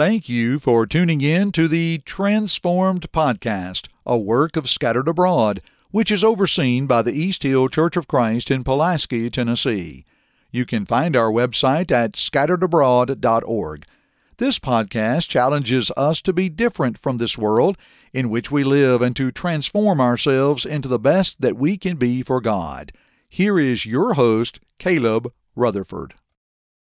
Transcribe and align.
Thank 0.00 0.30
you 0.30 0.58
for 0.58 0.86
tuning 0.86 1.20
in 1.20 1.52
to 1.52 1.68
the 1.68 1.98
Transformed 1.98 3.12
Podcast, 3.12 3.88
a 4.06 4.16
work 4.16 4.56
of 4.56 4.66
Scattered 4.66 5.08
Abroad, 5.08 5.60
which 5.90 6.10
is 6.10 6.24
overseen 6.24 6.86
by 6.86 7.02
the 7.02 7.12
East 7.12 7.42
Hill 7.42 7.68
Church 7.68 7.98
of 7.98 8.08
Christ 8.08 8.50
in 8.50 8.64
Pulaski, 8.64 9.28
Tennessee. 9.28 10.06
You 10.50 10.64
can 10.64 10.86
find 10.86 11.14
our 11.14 11.30
website 11.30 11.90
at 11.90 12.12
scatteredabroad.org. 12.12 13.84
This 14.38 14.58
podcast 14.58 15.28
challenges 15.28 15.92
us 15.98 16.22
to 16.22 16.32
be 16.32 16.48
different 16.48 16.96
from 16.96 17.18
this 17.18 17.36
world 17.36 17.76
in 18.14 18.30
which 18.30 18.50
we 18.50 18.64
live 18.64 19.02
and 19.02 19.14
to 19.16 19.30
transform 19.30 20.00
ourselves 20.00 20.64
into 20.64 20.88
the 20.88 20.98
best 20.98 21.42
that 21.42 21.58
we 21.58 21.76
can 21.76 21.98
be 21.98 22.22
for 22.22 22.40
God. 22.40 22.90
Here 23.28 23.58
is 23.60 23.84
your 23.84 24.14
host, 24.14 24.60
Caleb 24.78 25.30
Rutherford. 25.54 26.14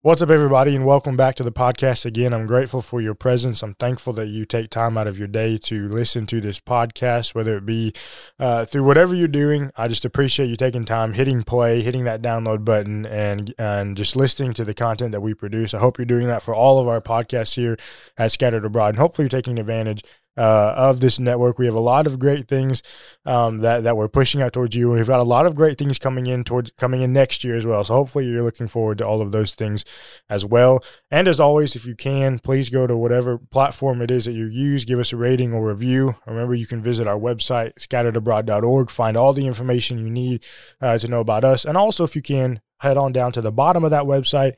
What's 0.04 0.20
up, 0.20 0.30
everybody, 0.30 0.74
and 0.74 0.84
welcome 0.84 1.16
back 1.16 1.36
to 1.36 1.44
the 1.44 1.52
podcast 1.52 2.04
again. 2.04 2.32
I'm 2.32 2.44
grateful 2.44 2.82
for 2.82 3.00
your 3.00 3.14
presence. 3.14 3.62
I'm 3.62 3.74
thankful 3.74 4.12
that 4.14 4.26
you 4.26 4.44
take 4.44 4.68
time 4.68 4.98
out 4.98 5.06
of 5.06 5.16
your 5.16 5.28
day 5.28 5.56
to 5.58 5.88
listen 5.88 6.26
to 6.26 6.40
this 6.40 6.58
podcast, 6.58 7.36
whether 7.36 7.56
it 7.56 7.64
be 7.64 7.92
uh, 8.40 8.64
through 8.64 8.82
whatever 8.82 9.14
you're 9.14 9.28
doing. 9.28 9.70
I 9.76 9.86
just 9.86 10.04
appreciate 10.04 10.48
you 10.48 10.56
taking 10.56 10.84
time, 10.84 11.12
hitting 11.12 11.44
play, 11.44 11.82
hitting 11.82 12.02
that 12.02 12.20
download 12.20 12.64
button, 12.64 13.06
and 13.06 13.54
and 13.58 13.96
just 13.96 14.16
listening 14.16 14.54
to 14.54 14.64
the 14.64 14.74
content 14.74 15.12
that 15.12 15.20
we 15.20 15.34
produce. 15.34 15.72
I 15.72 15.78
hope 15.78 15.98
you're 15.98 16.04
doing 16.04 16.26
that 16.26 16.42
for 16.42 16.52
all 16.52 16.80
of 16.80 16.88
our 16.88 17.00
podcasts 17.00 17.54
here 17.54 17.78
at 18.18 18.32
Scattered 18.32 18.64
Abroad, 18.64 18.88
and 18.88 18.98
hopefully 18.98 19.26
you're 19.26 19.40
taking 19.40 19.56
advantage 19.56 20.02
uh, 20.36 20.74
of 20.76 21.00
this 21.00 21.18
network. 21.18 21.58
We 21.58 21.66
have 21.66 21.74
a 21.74 21.80
lot 21.80 22.06
of 22.06 22.18
great 22.18 22.48
things 22.48 22.82
um, 23.24 23.58
that 23.58 23.84
that 23.84 23.96
we're 23.96 24.08
pushing 24.08 24.42
out 24.42 24.52
towards 24.52 24.74
you, 24.74 24.90
we've 24.90 25.06
got 25.06 25.22
a 25.22 25.26
lot 25.26 25.46
of 25.46 25.54
great 25.54 25.78
things 25.78 25.98
coming 25.98 26.26
in 26.26 26.44
towards 26.44 26.72
coming 26.72 27.02
in 27.02 27.12
next 27.12 27.44
year 27.44 27.56
as 27.56 27.66
well. 27.66 27.84
So 27.84 27.94
hopefully 27.94 28.26
you're 28.26 28.42
looking 28.42 28.68
forward 28.68 28.98
to 28.98 29.06
all 29.06 29.20
of 29.20 29.32
those 29.32 29.54
things 29.54 29.84
as 30.28 30.44
well. 30.44 30.82
And 31.10 31.28
as 31.28 31.40
always, 31.40 31.76
if 31.76 31.84
you 31.84 31.94
can, 31.94 32.38
please 32.38 32.70
go 32.70 32.86
to 32.86 32.96
whatever 32.96 33.38
platform 33.38 34.02
it 34.02 34.10
is 34.10 34.24
that 34.24 34.32
you 34.32 34.46
use, 34.46 34.84
give 34.84 34.98
us 34.98 35.12
a 35.12 35.16
rating 35.16 35.52
or 35.52 35.68
review. 35.68 36.16
Remember, 36.26 36.54
you 36.54 36.66
can 36.66 36.82
visit 36.82 37.06
our 37.06 37.18
website 37.18 37.74
scatteredabroad.org, 37.74 38.90
find 38.90 39.16
all 39.16 39.32
the 39.32 39.46
information 39.46 39.98
you 39.98 40.10
need 40.10 40.44
uh, 40.80 40.98
to 40.98 41.08
know 41.08 41.20
about 41.20 41.44
us, 41.44 41.64
and 41.64 41.76
also 41.76 42.04
if 42.04 42.16
you 42.16 42.22
can 42.22 42.60
head 42.78 42.96
on 42.96 43.12
down 43.12 43.30
to 43.32 43.40
the 43.40 43.52
bottom 43.52 43.84
of 43.84 43.90
that 43.90 44.04
website, 44.04 44.54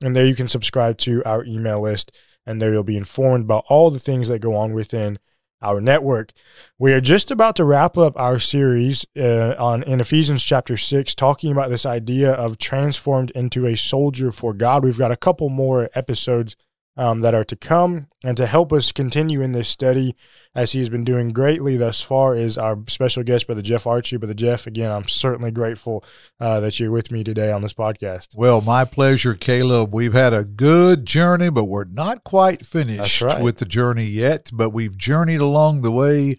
and 0.00 0.14
there 0.14 0.26
you 0.26 0.34
can 0.34 0.46
subscribe 0.46 0.96
to 0.98 1.24
our 1.24 1.44
email 1.44 1.80
list 1.80 2.12
and 2.46 2.60
there 2.60 2.72
you'll 2.72 2.82
be 2.82 2.96
informed 2.96 3.44
about 3.44 3.64
all 3.68 3.90
the 3.90 3.98
things 3.98 4.28
that 4.28 4.40
go 4.40 4.54
on 4.54 4.72
within 4.72 5.18
our 5.62 5.80
network. 5.80 6.32
We 6.78 6.92
are 6.92 7.00
just 7.00 7.30
about 7.30 7.56
to 7.56 7.64
wrap 7.64 7.96
up 7.96 8.18
our 8.18 8.38
series 8.38 9.06
uh, 9.16 9.54
on 9.58 9.82
in 9.84 10.00
Ephesians 10.00 10.44
chapter 10.44 10.76
6 10.76 11.14
talking 11.14 11.50
about 11.50 11.70
this 11.70 11.86
idea 11.86 12.32
of 12.32 12.58
transformed 12.58 13.30
into 13.30 13.66
a 13.66 13.76
soldier 13.76 14.30
for 14.30 14.52
God. 14.52 14.84
We've 14.84 14.98
got 14.98 15.12
a 15.12 15.16
couple 15.16 15.48
more 15.48 15.88
episodes 15.94 16.54
um, 16.96 17.20
that 17.20 17.34
are 17.34 17.44
to 17.44 17.56
come. 17.56 18.06
And 18.22 18.36
to 18.36 18.46
help 18.46 18.72
us 18.72 18.92
continue 18.92 19.42
in 19.42 19.52
this 19.52 19.68
study, 19.68 20.16
as 20.54 20.72
he 20.72 20.78
has 20.78 20.88
been 20.88 21.04
doing 21.04 21.28
greatly 21.30 21.76
thus 21.76 22.00
far, 22.00 22.36
is 22.36 22.56
our 22.56 22.78
special 22.88 23.22
guest, 23.22 23.46
Brother 23.46 23.62
Jeff 23.62 23.84
Archey. 23.84 24.18
Brother 24.18 24.34
Jeff, 24.34 24.66
again, 24.66 24.90
I'm 24.90 25.08
certainly 25.08 25.50
grateful 25.50 26.04
uh, 26.40 26.60
that 26.60 26.80
you're 26.80 26.90
with 26.90 27.10
me 27.10 27.22
today 27.22 27.52
on 27.52 27.62
this 27.62 27.74
podcast. 27.74 28.28
Well, 28.34 28.60
my 28.60 28.84
pleasure, 28.84 29.34
Caleb. 29.34 29.92
We've 29.92 30.14
had 30.14 30.32
a 30.32 30.44
good 30.44 31.04
journey, 31.04 31.50
but 31.50 31.64
we're 31.64 31.84
not 31.84 32.24
quite 32.24 32.64
finished 32.64 33.20
right. 33.20 33.42
with 33.42 33.58
the 33.58 33.66
journey 33.66 34.06
yet. 34.06 34.50
But 34.52 34.70
we've 34.70 34.96
journeyed 34.96 35.40
along 35.40 35.82
the 35.82 35.92
way 35.92 36.36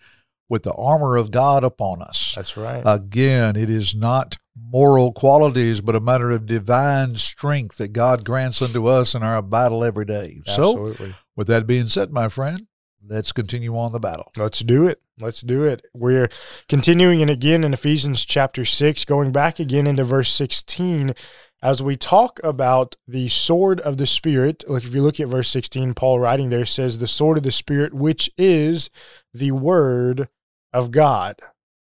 with 0.50 0.64
the 0.64 0.74
armor 0.74 1.18
of 1.18 1.32
God 1.32 1.64
upon 1.64 2.02
us. 2.02 2.34
That's 2.36 2.56
right. 2.58 2.84
Again, 2.86 3.56
it 3.56 3.70
is 3.70 3.96
not 3.96 4.38
moral 4.56 5.12
qualities, 5.12 5.82
but 5.82 5.96
a 5.96 6.00
matter 6.00 6.32
of 6.32 6.46
divine 6.46 7.16
strength 7.16 7.78
that 7.78 7.94
God 7.94 8.24
grants 8.24 8.62
unto 8.62 8.88
us 8.88 9.16
in 9.16 9.24
our 9.24 9.42
battle 9.42 9.84
every 9.84 10.06
day. 10.06 10.42
Absolutely. 10.48 11.10
So, 11.10 11.16
with 11.36 11.48
that 11.48 11.68
being 11.68 11.88
said, 11.88 12.12
my 12.12 12.30
friend, 12.30 12.68
let's 13.06 13.32
continue 13.32 13.78
on 13.78 13.92
the 13.92 14.00
battle. 14.00 14.32
Let's 14.38 14.60
do 14.60 14.88
it. 14.88 15.02
Let's 15.20 15.42
do 15.42 15.64
it. 15.64 15.86
We're 15.94 16.30
continuing 16.68 17.22
and 17.22 17.32
again 17.32 17.64
in 17.64 17.74
Ephesians 17.74 18.26
chapter 18.26 18.66
6, 18.66 19.06
going 19.06 19.32
back 19.32 19.60
again 19.60 19.88
into 19.88 20.04
verse 20.04 20.32
16 20.32 21.16
as 21.62 21.82
we 21.82 21.96
talk 21.96 22.40
about 22.44 22.96
the 23.08 23.30
sword 23.30 23.80
of 23.80 23.98
the 23.98 24.08
Spirit. 24.08 24.64
Like 24.68 24.84
if 24.84 24.94
you 24.94 25.02
look 25.02 25.20
at 25.20 25.30
verse 25.30 25.50
16, 25.50 25.94
Paul 25.94 26.20
writing 26.20 26.50
there 26.50 26.66
says, 26.66 26.98
The 26.98 27.08
sword 27.08 27.38
of 27.38 27.44
the 27.44 27.52
Spirit, 27.52 27.94
which 27.94 28.30
is 28.38 28.90
the 29.34 29.52
word 29.52 30.28
of 30.76 30.92
God. 30.92 31.40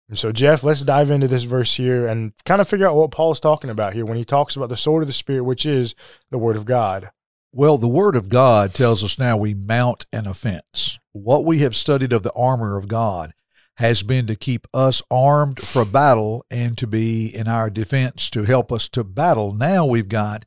And 0.08 0.18
so, 0.18 0.32
Jeff, 0.32 0.62
let's 0.62 0.84
dive 0.84 1.10
into 1.10 1.26
this 1.28 1.44
verse 1.44 1.74
here 1.74 2.06
and 2.06 2.32
kind 2.44 2.60
of 2.60 2.68
figure 2.68 2.88
out 2.88 2.94
what 2.94 3.10
Paul's 3.10 3.40
talking 3.40 3.70
about 3.70 3.94
here 3.94 4.04
when 4.04 4.18
he 4.18 4.24
talks 4.24 4.54
about 4.54 4.68
the 4.68 4.76
sword 4.76 5.02
of 5.02 5.06
the 5.06 5.12
Spirit, 5.14 5.44
which 5.44 5.64
is 5.64 5.94
the 6.30 6.38
Word 6.38 6.56
of 6.56 6.64
God. 6.66 7.10
Well, 7.52 7.78
the 7.78 7.88
Word 7.88 8.16
of 8.16 8.28
God 8.28 8.74
tells 8.74 9.02
us 9.02 9.18
now 9.18 9.36
we 9.36 9.54
mount 9.54 10.06
an 10.12 10.26
offense. 10.26 10.98
What 11.12 11.44
we 11.44 11.60
have 11.60 11.74
studied 11.74 12.12
of 12.12 12.22
the 12.22 12.32
armor 12.32 12.76
of 12.76 12.88
God 12.88 13.32
has 13.78 14.02
been 14.02 14.26
to 14.26 14.36
keep 14.36 14.66
us 14.74 15.02
armed 15.10 15.60
for 15.60 15.84
battle 15.84 16.44
and 16.50 16.76
to 16.78 16.86
be 16.86 17.26
in 17.26 17.48
our 17.48 17.70
defense 17.70 18.28
to 18.30 18.44
help 18.44 18.70
us 18.70 18.88
to 18.90 19.02
battle. 19.04 19.52
Now 19.52 19.84
we've 19.84 20.08
got 20.08 20.44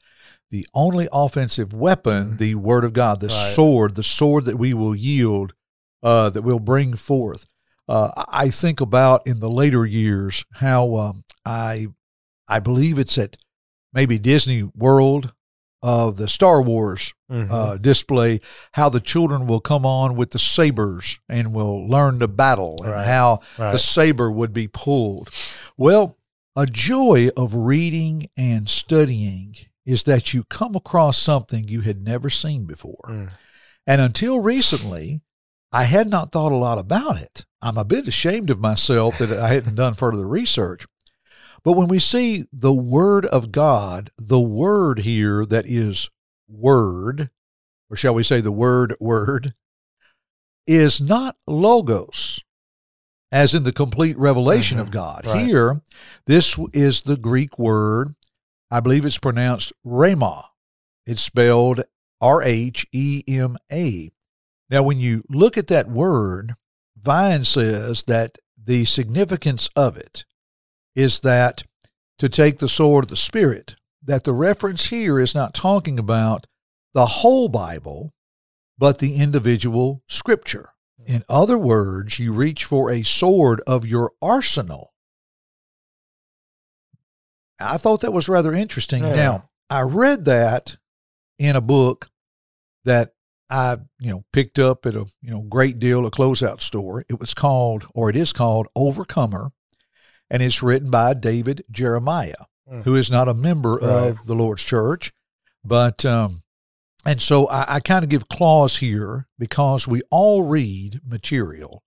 the 0.49 0.65
only 0.73 1.09
offensive 1.11 1.73
weapon, 1.73 2.37
the 2.37 2.55
Word 2.55 2.85
of 2.85 2.93
God, 2.93 3.19
the 3.19 3.27
Right. 3.27 3.53
sword, 3.53 3.95
the 3.95 4.03
sword 4.03 4.45
that 4.45 4.57
we 4.57 4.73
will 4.73 4.95
yield, 4.95 5.53
uh, 6.03 6.29
that 6.29 6.43
we'll 6.43 6.59
bring 6.59 6.93
forth. 6.93 7.45
Uh, 7.87 8.11
I 8.29 8.49
think 8.49 8.81
about 8.81 9.25
in 9.27 9.39
the 9.39 9.49
later 9.49 9.85
years 9.85 10.43
how 10.53 10.95
um, 10.95 11.23
I, 11.45 11.87
I 12.47 12.59
believe 12.59 12.97
it's 12.99 13.17
at 13.17 13.37
maybe 13.93 14.19
Disney 14.19 14.63
World 14.75 15.33
of 15.81 16.17
the 16.17 16.27
Star 16.27 16.61
Wars 16.61 17.13
Mhm. 17.31 17.51
uh, 17.51 17.77
display, 17.77 18.39
how 18.73 18.87
the 18.89 18.99
children 19.01 19.47
will 19.47 19.59
come 19.59 19.85
on 19.85 20.15
with 20.15 20.31
the 20.31 20.39
sabers 20.39 21.19
and 21.29 21.53
will 21.53 21.87
learn 21.87 22.19
to 22.19 22.27
battle 22.27 22.77
and 22.83 22.91
Right. 22.93 23.05
how 23.07 23.39
Right. 23.57 23.71
the 23.73 23.77
saber 23.79 24.31
would 24.31 24.53
be 24.53 24.67
pulled. 24.67 25.29
Well, 25.77 26.17
a 26.55 26.65
joy 26.65 27.29
of 27.37 27.53
reading 27.53 28.27
and 28.37 28.67
studying 28.67 29.53
is 29.85 30.03
that 30.03 30.33
you 30.33 30.43
come 30.45 30.75
across 30.75 31.17
something 31.17 31.67
you 31.67 31.81
had 31.81 32.01
never 32.01 32.29
seen 32.29 32.65
before. 32.65 32.99
Mm. 33.09 33.29
And 33.85 34.01
until 34.01 34.39
recently, 34.39 35.21
I 35.71 35.83
had 35.83 36.09
not 36.09 36.31
thought 36.31 36.51
a 36.51 36.55
lot 36.55 36.77
about 36.77 37.19
it. 37.21 37.45
I'm 37.61 37.77
a 37.77 37.85
bit 37.85 38.07
ashamed 38.07 38.49
of 38.49 38.59
myself 38.59 39.17
that 39.17 39.31
I 39.31 39.49
hadn't 39.49 39.75
done 39.75 39.93
further 39.93 40.27
research. 40.27 40.85
But 41.63 41.73
when 41.73 41.87
we 41.87 41.99
see 41.99 42.45
the 42.53 42.73
Word 42.73 43.25
of 43.25 43.51
God, 43.51 44.11
the 44.17 44.39
word 44.39 44.99
here 44.99 45.45
that 45.45 45.65
is 45.65 46.09
word, 46.47 47.29
or 47.89 47.97
shall 47.97 48.13
we 48.13 48.23
say 48.23 48.39
the 48.39 48.51
word 48.51 48.95
word, 48.99 49.53
is 50.65 51.01
not 51.01 51.35
logos, 51.45 52.41
as 53.31 53.53
in 53.53 53.63
the 53.63 53.73
complete 53.73 54.17
revelation 54.17 54.79
of 54.79 54.87
Mhm. 54.89 54.93
God. 54.93 55.25
Right. 55.25 55.45
Here, 55.45 55.81
this 56.25 56.57
is 56.73 57.01
the 57.01 57.17
Greek 57.17 57.59
word, 57.59 58.15
I 58.71 58.79
believe 58.79 59.03
it's 59.05 59.17
pronounced 59.17 59.73
rhema. 59.85 60.45
It's 61.05 61.21
spelled 61.21 61.83
R 62.21 62.41
H 62.43 62.85
E 62.91 63.23
M 63.27 63.57
A. 63.71 64.11
Now, 64.69 64.83
when 64.83 64.99
you 64.99 65.23
look 65.29 65.57
at 65.57 65.67
that 65.67 65.89
word, 65.89 66.55
Vine 66.97 67.45
says 67.45 68.03
that 68.03 68.37
the 68.61 68.85
significance 68.85 69.69
of 69.75 69.95
it 69.95 70.25
is 70.95 71.21
that 71.21 71.63
to 72.19 72.27
take 72.27 72.57
the 72.57 72.67
sword 72.67 73.05
of 73.05 73.09
the 73.09 73.15
Spirit, 73.15 73.75
that 74.03 74.23
the 74.23 74.33
reference 74.33 74.87
here 74.87 75.19
is 75.19 75.33
not 75.33 75.53
talking 75.53 75.97
about 75.99 76.47
the 76.93 77.05
whole 77.05 77.47
Bible, 77.47 78.11
but 78.77 78.97
the 78.97 79.15
individual 79.15 80.03
scripture. 80.07 80.69
Mm-hmm. 81.01 81.15
In 81.15 81.23
other 81.29 81.57
words, 81.57 82.19
you 82.19 82.33
reach 82.33 82.65
for 82.65 82.91
a 82.91 83.03
sword 83.03 83.61
of 83.67 83.85
your 83.85 84.11
arsenal. 84.21 84.93
I 87.59 87.77
thought 87.77 88.01
that 88.01 88.13
was 88.13 88.29
rather 88.29 88.53
interesting. 88.53 89.03
Yeah. 89.03 89.15
Now, 89.15 89.49
I 89.69 89.81
read 89.81 90.25
that 90.25 90.77
in 91.39 91.55
a 91.55 91.61
book 91.61 92.09
that 92.85 93.13
I, 93.49 93.77
you 93.99 94.11
know, 94.11 94.23
picked 94.33 94.59
up 94.59 94.85
at 94.85 94.95
a, 94.95 95.05
you 95.21 95.31
know, 95.31 95.41
great 95.41 95.79
deal, 95.79 96.05
a 96.05 96.11
closeout 96.11 96.61
store. 96.61 97.05
It 97.09 97.19
was 97.19 97.33
called, 97.33 97.87
or 97.93 98.09
it 98.09 98.15
is 98.15 98.33
called 98.33 98.67
Overcomer, 98.75 99.51
and 100.29 100.43
it's 100.43 100.61
written 100.63 100.89
by 100.91 101.13
David 101.13 101.63
Jeremiah, 101.71 102.45
Mm. 102.69 102.83
who 102.83 102.95
is 102.95 103.09
not 103.09 103.29
a 103.29 103.33
member 103.33 103.75
Right. 103.75 104.09
of 104.09 104.25
the 104.25 104.35
Lord's 104.35 104.63
church. 104.65 105.13
But, 105.63 106.03
um, 106.03 106.43
and 107.05 107.21
so 107.21 107.47
I, 107.47 107.75
I 107.75 107.79
kind 107.79 108.03
of 108.03 108.09
give 108.09 108.27
clause 108.27 108.77
here 108.77 109.27
because 109.39 109.87
we 109.87 110.01
all 110.11 110.43
read 110.43 110.99
material 111.05 111.81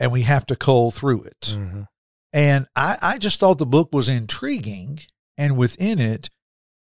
and 0.00 0.10
we 0.10 0.22
have 0.22 0.46
to 0.46 0.56
cull 0.56 0.90
through 0.90 1.22
it. 1.22 1.40
Mhm. 1.56 1.86
And 2.32 2.66
I, 2.74 2.98
I 3.00 3.18
just 3.18 3.38
thought 3.38 3.58
the 3.58 3.66
book 3.66 3.90
was 3.92 4.08
intriguing. 4.08 5.00
And 5.38 5.56
within 5.56 6.00
it, 6.00 6.30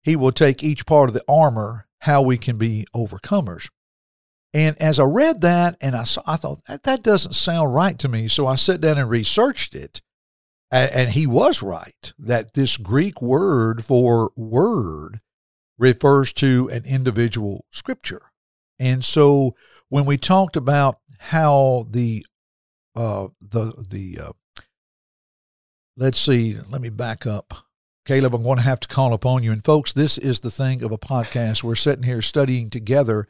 he 0.03 0.15
will 0.15 0.31
take 0.31 0.63
each 0.63 0.85
part 0.85 1.09
of 1.09 1.13
the 1.13 1.23
armor, 1.27 1.87
how 1.99 2.21
we 2.21 2.37
can 2.37 2.57
be 2.57 2.85
overcomers. 2.95 3.69
And 4.53 4.77
as 4.81 4.99
I 4.99 5.03
read 5.03 5.41
that, 5.41 5.77
and 5.79 5.95
I 5.95 6.03
saw, 6.03 6.21
I 6.25 6.35
thought 6.35 6.59
that, 6.67 6.83
that 6.83 7.03
doesn't 7.03 7.33
sound 7.33 7.73
right 7.73 7.97
to 7.99 8.09
me. 8.09 8.27
So 8.27 8.47
I 8.47 8.55
sat 8.55 8.81
down 8.81 8.97
and 8.97 9.09
researched 9.09 9.75
it. 9.75 10.01
And, 10.71 10.91
and 10.91 11.09
he 11.11 11.25
was 11.25 11.61
right 11.61 12.13
that 12.19 12.53
this 12.53 12.77
Greek 12.77 13.21
word 13.21 13.85
for 13.85 14.31
word 14.35 15.19
refers 15.77 16.33
to 16.33 16.69
an 16.71 16.85
individual 16.85 17.65
scripture. 17.71 18.31
And 18.79 19.05
so 19.05 19.55
when 19.89 20.05
we 20.05 20.17
talked 20.17 20.55
about 20.55 20.99
how 21.19 21.85
the 21.89 22.25
uh 22.95 23.27
the 23.39 23.73
the 23.89 24.19
uh 24.19 24.31
let's 25.95 26.19
see, 26.19 26.57
let 26.69 26.81
me 26.81 26.89
back 26.89 27.25
up. 27.25 27.53
Caleb, 28.05 28.33
I'm 28.33 28.43
going 28.43 28.57
to 28.57 28.63
have 28.63 28.79
to 28.79 28.87
call 28.87 29.13
upon 29.13 29.43
you. 29.43 29.51
And 29.51 29.63
folks, 29.63 29.93
this 29.93 30.17
is 30.17 30.39
the 30.39 30.49
thing 30.49 30.83
of 30.83 30.91
a 30.91 30.97
podcast. 30.97 31.63
We're 31.63 31.75
sitting 31.75 32.03
here 32.03 32.21
studying 32.21 32.69
together. 32.71 33.27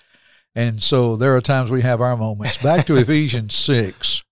And 0.56 0.82
so 0.84 1.16
there 1.16 1.36
are 1.36 1.42
times 1.42 1.72
we 1.72 1.82
have 1.82 2.02
our 2.02 2.18
moments. 2.18 2.58
Back 2.58 2.86
to 2.88 2.96
Ephesians 2.98 3.56
6. 3.56 4.24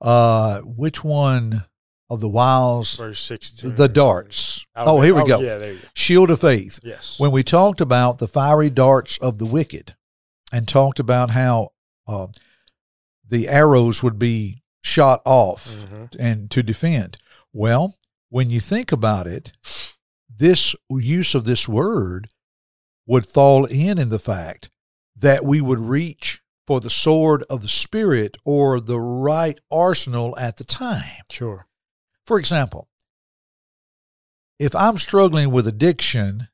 Uh, 0.00 0.60
which 0.60 1.04
one 1.04 1.64
of 2.08 2.20
the 2.20 2.28
wiles? 2.28 2.96
Verse 2.96 3.20
16. 3.20 3.74
The 3.74 3.88
darts. 3.88 4.64
Oh, 4.74 5.00
here 5.00 5.14
we 5.14 5.24
go. 5.26 5.40
Yeah, 5.40 5.58
there 5.58 5.72
you 5.74 5.78
go. 5.78 5.88
Shield 5.94 6.30
of 6.30 6.40
faith. 6.40 6.80
Yes. 6.82 7.16
When 7.18 7.30
we 7.30 7.42
talked 7.42 7.80
about 7.80 8.18
the 8.18 8.28
fiery 8.28 8.70
darts 8.70 9.18
of 9.18 9.38
the 9.38 9.46
wicked 9.46 9.94
and 10.52 10.66
talked 10.66 10.98
about 10.98 11.30
how 11.30 11.70
uh, 12.08 12.28
the 13.28 13.46
arrows 13.48 14.02
would 14.02 14.18
be 14.18 14.62
shot 14.82 15.20
off 15.26 15.68
Mhm. 15.68 16.16
and 16.18 16.50
to 16.50 16.62
defend. 16.62 17.18
Well, 17.52 17.94
when 18.30 18.48
you 18.48 18.60
think 18.60 18.90
about 18.92 19.26
it, 19.26 19.52
this 20.34 20.74
use 20.88 21.34
of 21.34 21.44
this 21.44 21.68
word 21.68 22.28
would 23.06 23.26
fall 23.26 23.66
in 23.66 23.98
in 23.98 24.08
the 24.08 24.18
fact 24.18 24.70
that 25.16 25.44
we 25.44 25.60
would 25.60 25.80
reach 25.80 26.42
for 26.66 26.80
the 26.80 26.90
sword 26.90 27.42
of 27.50 27.62
the 27.62 27.68
spirit 27.68 28.36
or 28.44 28.80
the 28.80 29.00
right 29.00 29.58
arsenal 29.70 30.36
at 30.38 30.56
the 30.56 30.64
time. 30.64 31.22
Sure. 31.30 31.66
For 32.24 32.38
example, 32.38 32.88
if 34.58 34.74
I'm 34.76 34.98
struggling 34.98 35.50
with 35.50 35.66
addiction, 35.66 36.48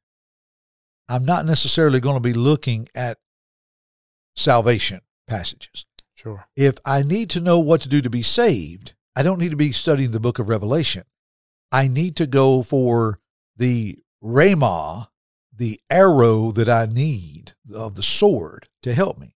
I'm 1.08 1.24
not 1.24 1.44
necessarily 1.44 2.00
going 2.00 2.16
to 2.16 2.20
be 2.20 2.32
looking 2.32 2.88
at 2.94 3.18
salvation 4.36 5.00
passages. 5.26 5.84
Sure. 6.14 6.46
If 6.56 6.78
I 6.84 7.02
need 7.02 7.30
to 7.30 7.40
know 7.40 7.58
what 7.58 7.82
to 7.82 7.88
do 7.88 8.00
to 8.00 8.10
be 8.10 8.22
saved, 8.22 8.94
I 9.14 9.22
don't 9.22 9.38
need 9.38 9.50
to 9.50 9.56
be 9.56 9.72
studying 9.72 10.12
the 10.12 10.20
book 10.20 10.38
of 10.38 10.48
Revelation. 10.48 11.04
I 11.70 11.88
need 11.88 12.16
to 12.16 12.26
go 12.26 12.62
for 12.62 13.20
the 13.56 13.98
Rhema, 14.22 15.08
the 15.56 15.80
arrow 15.90 16.50
that 16.52 16.68
I 16.68 16.86
need 16.86 17.54
of 17.74 17.94
the 17.94 18.02
sword 18.02 18.66
to 18.82 18.92
help 18.94 19.18
me. 19.18 19.34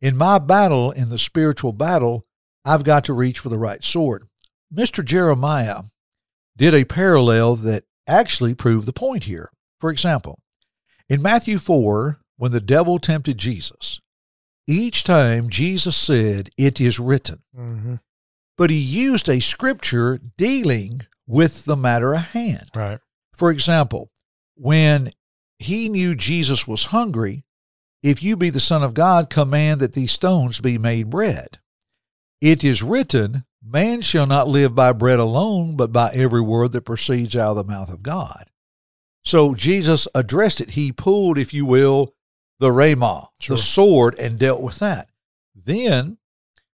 In 0.00 0.16
my 0.16 0.38
battle, 0.38 0.90
in 0.90 1.10
the 1.10 1.18
spiritual 1.18 1.72
battle, 1.72 2.26
I've 2.64 2.84
got 2.84 3.04
to 3.04 3.12
reach 3.12 3.38
for 3.38 3.48
the 3.50 3.58
right 3.58 3.84
sword. 3.84 4.24
Mr. 4.74 5.04
Jeremiah 5.04 5.82
did 6.56 6.74
a 6.74 6.84
parallel 6.84 7.56
that 7.56 7.84
actually 8.06 8.54
proved 8.54 8.86
the 8.86 8.92
point 8.92 9.24
here. 9.24 9.50
For 9.78 9.90
example, 9.90 10.38
in 11.08 11.22
Matthew 11.22 11.58
4, 11.58 12.20
when 12.36 12.52
the 12.52 12.60
devil 12.60 12.98
tempted 12.98 13.38
Jesus, 13.38 14.00
each 14.66 15.04
time 15.04 15.48
Jesus 15.48 15.96
said, 15.96 16.50
It 16.56 16.80
is 16.80 16.98
written. 17.00 17.42
hmm 17.54 17.96
But 18.56 18.70
he 18.70 18.78
used 18.78 19.28
a 19.28 19.40
scripture 19.40 20.18
dealing 20.36 21.02
with 21.26 21.64
the 21.64 21.76
matter 21.76 22.14
at 22.14 22.26
hand. 22.26 22.68
Right. 22.74 22.98
For 23.34 23.50
example, 23.50 24.10
when 24.54 25.10
he 25.60 25.88
knew 25.88 26.14
Jesus 26.14 26.66
was 26.66 26.86
hungry, 26.86 27.44
if 28.02 28.22
you 28.22 28.36
be 28.36 28.50
the 28.50 28.60
Son 28.60 28.82
of 28.82 28.94
God, 28.94 29.28
command 29.28 29.80
that 29.80 29.92
these 29.92 30.12
stones 30.12 30.60
be 30.60 30.78
made 30.78 31.10
bread. 31.10 31.58
It 32.40 32.64
is 32.64 32.82
written, 32.82 33.44
Man 33.62 34.00
shall 34.00 34.26
not 34.26 34.48
live 34.48 34.74
by 34.74 34.92
bread 34.92 35.18
alone, 35.18 35.76
but 35.76 35.92
by 35.92 36.10
every 36.14 36.40
word 36.40 36.72
that 36.72 36.86
proceeds 36.86 37.36
out 37.36 37.50
of 37.50 37.56
the 37.56 37.72
mouth 37.72 37.92
of 37.92 38.02
God. 38.02 38.46
So 39.22 39.54
Jesus 39.54 40.08
addressed 40.14 40.62
it. 40.62 40.70
He 40.70 40.92
pulled, 40.92 41.36
if 41.36 41.52
you 41.52 41.66
will, 41.66 42.14
the 42.58 42.70
Rhema, 42.70 43.28
Sure. 43.38 43.56
the 43.56 43.62
sword, 43.62 44.18
and 44.18 44.38
dealt 44.38 44.62
with 44.62 44.78
that. 44.78 45.10
Then 45.54 46.16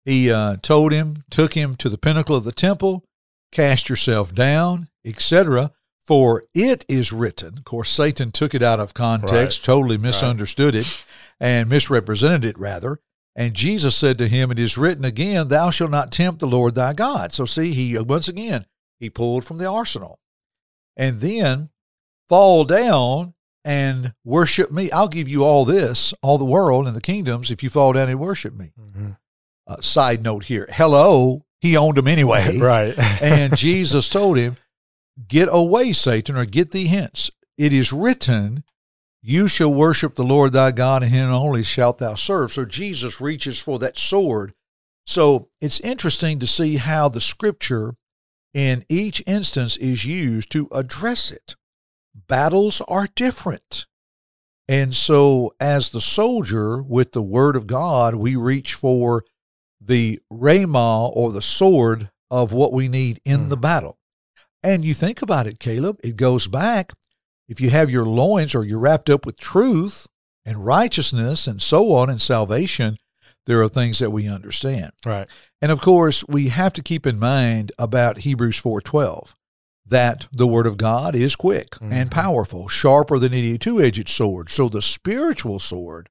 he 0.06 0.31
uh, 0.31 0.57
told 0.63 0.92
him, 0.92 1.24
took 1.30 1.54
him 1.54 1.75
to 1.75 1.89
the 1.89 2.00
pinnacle 2.00 2.36
of 2.36 2.45
the 2.45 2.51
temple, 2.51 3.06
cast 3.51 3.89
yourself 3.89 4.34
down, 4.34 4.89
etc. 5.06 5.72
For 6.12 6.44
it 6.54 6.84
is 6.90 7.13
written. 7.13 7.58
Of 7.58 7.63
course, 7.63 7.90
Satan 7.90 8.31
took 8.34 8.54
it 8.54 8.62
out 8.62 8.81
of 8.81 8.94
context, 8.94 9.63
totally 9.63 9.98
misunderstood 9.98 10.75
it, 10.75 11.06
and 11.40 11.69
misrepresented 11.69 12.44
it 12.44 12.60
rather. 12.60 12.98
And 13.34 13.54
Jesus 13.54 13.96
said 13.96 14.18
to 14.18 14.28
him, 14.28 14.52
It 14.52 14.60
is 14.60 14.78
written 14.78 15.06
again, 15.06 15.48
Thou 15.48 15.69
shalt 15.69 15.90
not 15.90 16.12
tempt 16.12 16.42
the 16.42 16.48
Lord 16.48 16.75
thy 16.75 16.92
God. 16.92 17.31
So 17.31 17.46
see, 17.46 17.72
he 17.74 17.98
once 17.98 18.28
again 18.28 18.66
he 19.00 19.10
pulled 19.10 19.46
from 19.46 19.58
the 19.58 19.69
arsenal. 19.72 20.19
And 20.98 21.22
then 21.22 21.69
fall 22.28 22.66
down 22.66 23.34
and 23.63 24.13
worship 24.25 24.69
me. 24.69 24.92
I'll 24.92 25.08
give 25.08 25.30
you 25.30 25.46
all 25.46 25.63
this, 25.63 26.13
all 26.22 26.38
the 26.38 26.44
world 26.44 26.88
and 26.88 26.96
the 26.96 27.00
kingdoms, 27.00 27.50
if 27.52 27.63
you 27.63 27.69
fall 27.69 27.94
down 27.94 28.10
and 28.10 28.19
worship 28.19 28.54
me. 28.54 28.74
hmm 28.78 29.12
Uh, 29.66 29.80
side 29.80 30.22
note 30.22 30.44
here. 30.44 30.68
Hello, 30.74 31.46
he 31.62 31.78
owned 31.78 31.96
them 31.96 32.10
anyway. 32.10 32.58
Right. 32.60 33.00
and 33.22 33.56
Jesus 33.56 34.10
told 34.10 34.36
him, 34.38 34.58
Get 35.27 35.50
away, 35.51 35.94
Satan, 35.94 36.35
or 36.35 36.45
get 36.45 36.71
thee 36.71 36.88
hence. 36.88 37.29
It 37.57 37.73
is 37.73 37.94
written, 37.94 38.63
You 39.21 39.47
shall 39.47 39.73
worship 39.73 40.15
the 40.15 40.23
Lord 40.23 40.53
thy 40.53 40.71
God, 40.71 41.03
and 41.03 41.12
him 41.12 41.29
only 41.31 41.63
shalt 41.63 42.00
thou 42.00 42.15
serve. 42.15 42.51
So 42.51 42.65
Jesus 42.65 43.21
reaches 43.21 43.59
for 43.59 43.77
that 43.79 43.97
sword. 44.00 44.53
So 45.06 45.50
it's 45.59 45.79
interesting 45.81 46.39
to 46.39 46.47
see 46.47 46.77
how 46.77 47.09
the 47.09 47.21
scripture 47.21 47.95
in 48.53 48.85
each 48.89 49.23
instance 49.27 49.77
is 49.77 50.06
used 50.06 50.51
to 50.51 50.68
address 50.71 51.31
it. 51.31 51.56
Battles 52.27 52.81
are 52.88 53.07
different. 53.15 53.85
And 54.67 54.95
so, 54.95 55.53
as 55.59 55.89
the 55.89 56.00
soldier 56.01 56.81
with 56.81 57.12
the 57.12 57.21
word 57.21 57.56
of 57.56 57.67
God, 57.67 58.15
we 58.15 58.35
reach 58.35 58.74
for 58.74 59.25
the 59.81 60.19
Rhema 60.31 61.12
or 61.13 61.31
the 61.31 61.41
sword 61.41 62.09
of 62.29 62.53
what 62.53 62.71
we 62.71 62.88
need 62.88 63.19
in 63.25 63.45
Mm. 63.47 63.50
the 63.50 63.57
battle. 63.57 63.97
And 64.63 64.86
you 64.86 64.94
think 64.94 65.22
about 65.22 65.48
it, 65.48 65.60
Caleb, 65.60 65.98
it 66.04 66.16
goes 66.16 66.48
back. 66.48 66.94
If 67.48 67.60
you 67.60 67.69
have 67.72 67.90
your 67.90 68.06
loins 68.06 68.54
or 68.56 68.63
you're 68.63 68.80
wrapped 68.80 69.10
up 69.10 69.25
with 69.25 69.38
truth 69.38 70.08
and 70.46 70.66
righteousness 70.66 71.48
and 71.48 71.62
so 71.62 71.94
on 71.94 72.10
and 72.10 72.22
salvation, 72.22 72.98
there 73.46 73.62
are 73.62 73.68
things 73.68 74.00
that 74.00 74.12
we 74.12 74.28
understand. 74.28 74.92
right. 75.06 75.28
And 75.62 75.72
of 75.72 75.81
course, 75.81 76.24
we 76.28 76.50
have 76.50 76.74
to 76.74 76.81
keep 76.84 77.06
in 77.06 77.19
mind 77.19 77.72
about 77.78 78.19
Hebrews 78.19 78.58
4:12 78.60 79.36
that 79.86 80.28
the 80.31 80.48
word 80.48 80.68
of 80.68 80.78
God 80.78 81.16
is 81.16 81.36
quick 81.36 81.75
and 81.81 82.10
Mhm. 82.10 82.12
powerful, 82.12 82.68
sharper 82.68 83.19
than 83.19 83.34
any 83.34 83.58
two-edged 83.58 84.08
sword. 84.10 84.50
So 84.50 84.69
the 84.69 84.81
spiritual 84.81 85.60
sword 85.60 86.08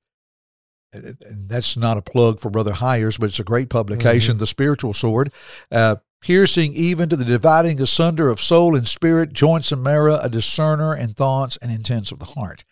and 0.92 1.16
and 1.24 1.48
that's 1.48 1.76
not 1.76 1.96
a 1.96 2.02
plug 2.02 2.40
for 2.40 2.50
Brother 2.50 2.72
Highers, 2.72 3.18
but 3.18 3.28
it's 3.28 3.38
a 3.38 3.44
great 3.44 3.70
publication, 3.70 4.38
The 4.38 4.46
Spiritual 4.46 4.92
Sword, 4.92 5.32
uh, 5.70 5.96
piercing 6.20 6.74
even 6.74 7.08
to 7.08 7.16
the 7.16 7.24
dividing 7.24 7.80
asunder 7.80 8.28
of 8.28 8.40
soul 8.40 8.76
and 8.76 8.86
spirit, 8.86 9.32
joints 9.32 9.72
and 9.72 9.82
marrow, 9.82 10.16
a 10.16 10.28
discerner 10.28 10.92
and 10.92 11.16
thoughts 11.16 11.56
and 11.62 11.72
intents 11.72 12.12
of 12.12 12.18
the 12.18 12.26
heart. 12.26 12.64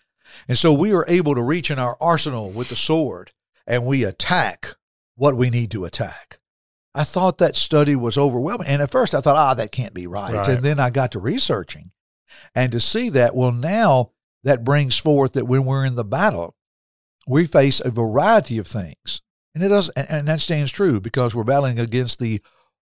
And 0.47 0.59
so 0.59 0.73
we 0.73 0.93
are 0.93 1.07
able 1.09 1.35
to 1.35 1.43
reach 1.43 1.71
in 1.71 1.79
our 1.79 1.97
arsenal 2.01 2.51
with 2.51 2.69
the 2.69 2.77
sword 2.77 3.33
and 3.67 3.87
we 3.87 4.05
attack 4.05 4.75
what 5.17 5.37
we 5.37 5.51
need 5.51 5.71
to 5.73 5.85
attack. 5.85 6.39
I 6.95 7.05
thought 7.05 7.39
that 7.39 7.57
study 7.57 7.97
was 7.97 8.19
overwhelming. 8.19 8.69
And 8.69 8.83
at 8.83 8.91
first 8.91 9.15
I 9.15 9.21
thought, 9.21 9.37
ah, 9.37 9.55
that 9.55 9.73
can't 9.73 9.95
be 9.95 10.07
right. 10.07 10.35
Right. 10.35 10.49
And 10.49 10.63
then 10.63 10.79
I 10.79 10.91
got 10.91 11.13
to 11.13 11.19
researching 11.19 11.91
and 12.55 12.73
to 12.73 12.81
see 12.81 13.09
that, 13.11 13.35
well, 13.35 13.53
now 13.53 14.13
that 14.45 14.65
brings 14.65 14.99
forth 14.99 15.33
that 15.33 15.47
when 15.47 15.65
we're 15.65 15.85
in 15.85 15.97
the 15.97 16.05
battle, 16.05 16.55
we 17.27 17.47
face 17.47 17.81
a 17.81 17.91
variety 17.91 18.59
of 18.59 18.67
things. 18.67 19.21
And 19.55 19.63
it 19.65 19.69
does, 19.69 19.89
and, 19.91 20.07
and 20.09 20.29
that 20.29 20.41
stands 20.41 20.73
true 20.73 21.01
because 21.01 21.35
we're 21.35 21.45
battling 21.45 21.79
against 21.79 22.19
the 22.19 22.41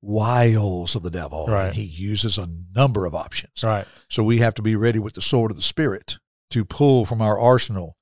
wiles 0.01 0.95
of 0.95 1.03
the 1.03 1.11
devil. 1.11 1.47
Right. 1.47 1.67
And 1.67 1.75
he 1.75 1.83
uses 1.83 2.37
a 2.37 2.47
number 2.75 3.05
of 3.05 3.13
options. 3.13 3.63
Right. 3.63 3.85
So 4.09 4.23
we 4.23 4.37
have 4.37 4.55
to 4.55 4.61
be 4.61 4.75
ready 4.75 4.99
with 4.99 5.13
the 5.13 5.21
sword 5.21 5.51
of 5.51 5.57
the 5.57 5.63
Spirit 5.63 6.17
to 6.51 6.65
pull 6.65 7.05
from 7.05 7.21
our 7.21 7.37
arsenal 7.37 7.95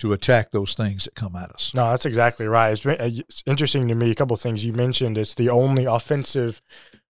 to 0.00 0.12
attack 0.12 0.50
those 0.50 0.74
things 0.74 1.04
that 1.04 1.14
come 1.14 1.36
at 1.36 1.50
us. 1.50 1.72
No, 1.72 1.90
that's 1.90 2.04
exactly 2.04 2.46
right. 2.46 2.72
It's, 2.72 2.84
uh, 2.84 2.96
it's 2.98 3.42
interesting 3.46 3.86
to 3.88 3.94
me. 3.94 4.10
A 4.10 4.14
couple 4.14 4.34
of 4.34 4.40
things 4.40 4.64
you 4.64 4.72
mentioned. 4.72 5.16
It's 5.16 5.34
the 5.34 5.48
only 5.48 5.84
offensive, 5.84 6.60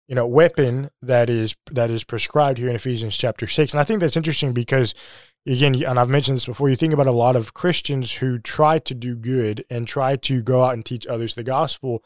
you 0.09 0.15
know, 0.15 0.27
weapon 0.27 0.91
that 1.03 1.29
is 1.29 1.55
that 1.71 1.91
is 1.91 2.05
prescribed 2.05 2.59
here 2.59 2.71
in 2.71 2.75
Ephesians 2.75 3.17
chapter 3.17 3.47
six, 3.47 3.75
and 3.75 3.81
I 3.81 3.85
think 3.85 4.01
that's 4.01 4.17
interesting 4.17 4.55
because, 4.55 4.95
again, 5.47 5.75
and 5.85 6.01
I've 6.01 6.09
mentioned 6.09 6.37
this 6.37 6.47
before. 6.47 6.71
You 6.71 6.75
think 6.75 6.95
about 6.95 7.07
a 7.07 7.13
lot 7.13 7.37
of 7.37 7.55
Christians 7.55 8.15
who 8.15 8.39
try 8.39 8.79
to 8.81 8.95
do 8.95 9.15
good 9.15 9.65
and 9.69 9.87
try 9.87 10.17
to 10.17 10.43
go 10.43 10.65
out 10.65 10.73
and 10.73 10.85
teach 10.85 11.07
others 11.07 11.35
the 11.35 11.45
gospel, 11.45 12.03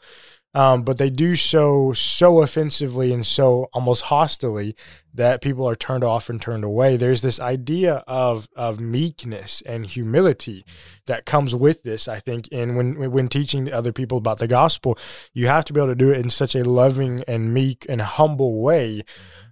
um, 0.55 0.83
but 0.83 0.97
they 0.97 1.09
do 1.09 1.35
so 1.35 1.91
so 1.91 2.41
offensively 2.41 3.13
and 3.13 3.25
so 3.25 3.67
almost 3.73 4.03
hostilely 4.03 4.73
that 5.13 5.41
people 5.41 5.67
are 5.67 5.75
turned 5.75 6.03
off 6.03 6.29
and 6.29 6.41
turned 6.41 6.63
away. 6.63 6.95
There's 6.95 7.21
this 7.21 7.41
idea 7.41 8.03
of 8.07 8.47
of 8.55 8.79
meekness 8.79 9.61
and 9.65 9.85
humility 9.85 10.65
that 11.07 11.25
comes 11.25 11.53
with 11.53 11.83
this, 11.83 12.07
I 12.07 12.19
think. 12.19 12.47
And 12.53 12.77
when 12.77 13.11
when 13.11 13.27
teaching 13.27 13.71
other 13.71 13.91
people 13.91 14.17
about 14.17 14.39
the 14.39 14.47
gospel, 14.47 14.97
you 15.33 15.47
have 15.47 15.65
to 15.65 15.73
be 15.73 15.81
able 15.81 15.89
to 15.89 15.95
do 15.95 16.11
it 16.11 16.19
in 16.19 16.29
such 16.29 16.55
a 16.55 16.63
loving 16.63 17.21
and 17.27 17.53
meek 17.53 17.85
and 17.89 18.01
humble 18.01 18.61
way, 18.61 19.03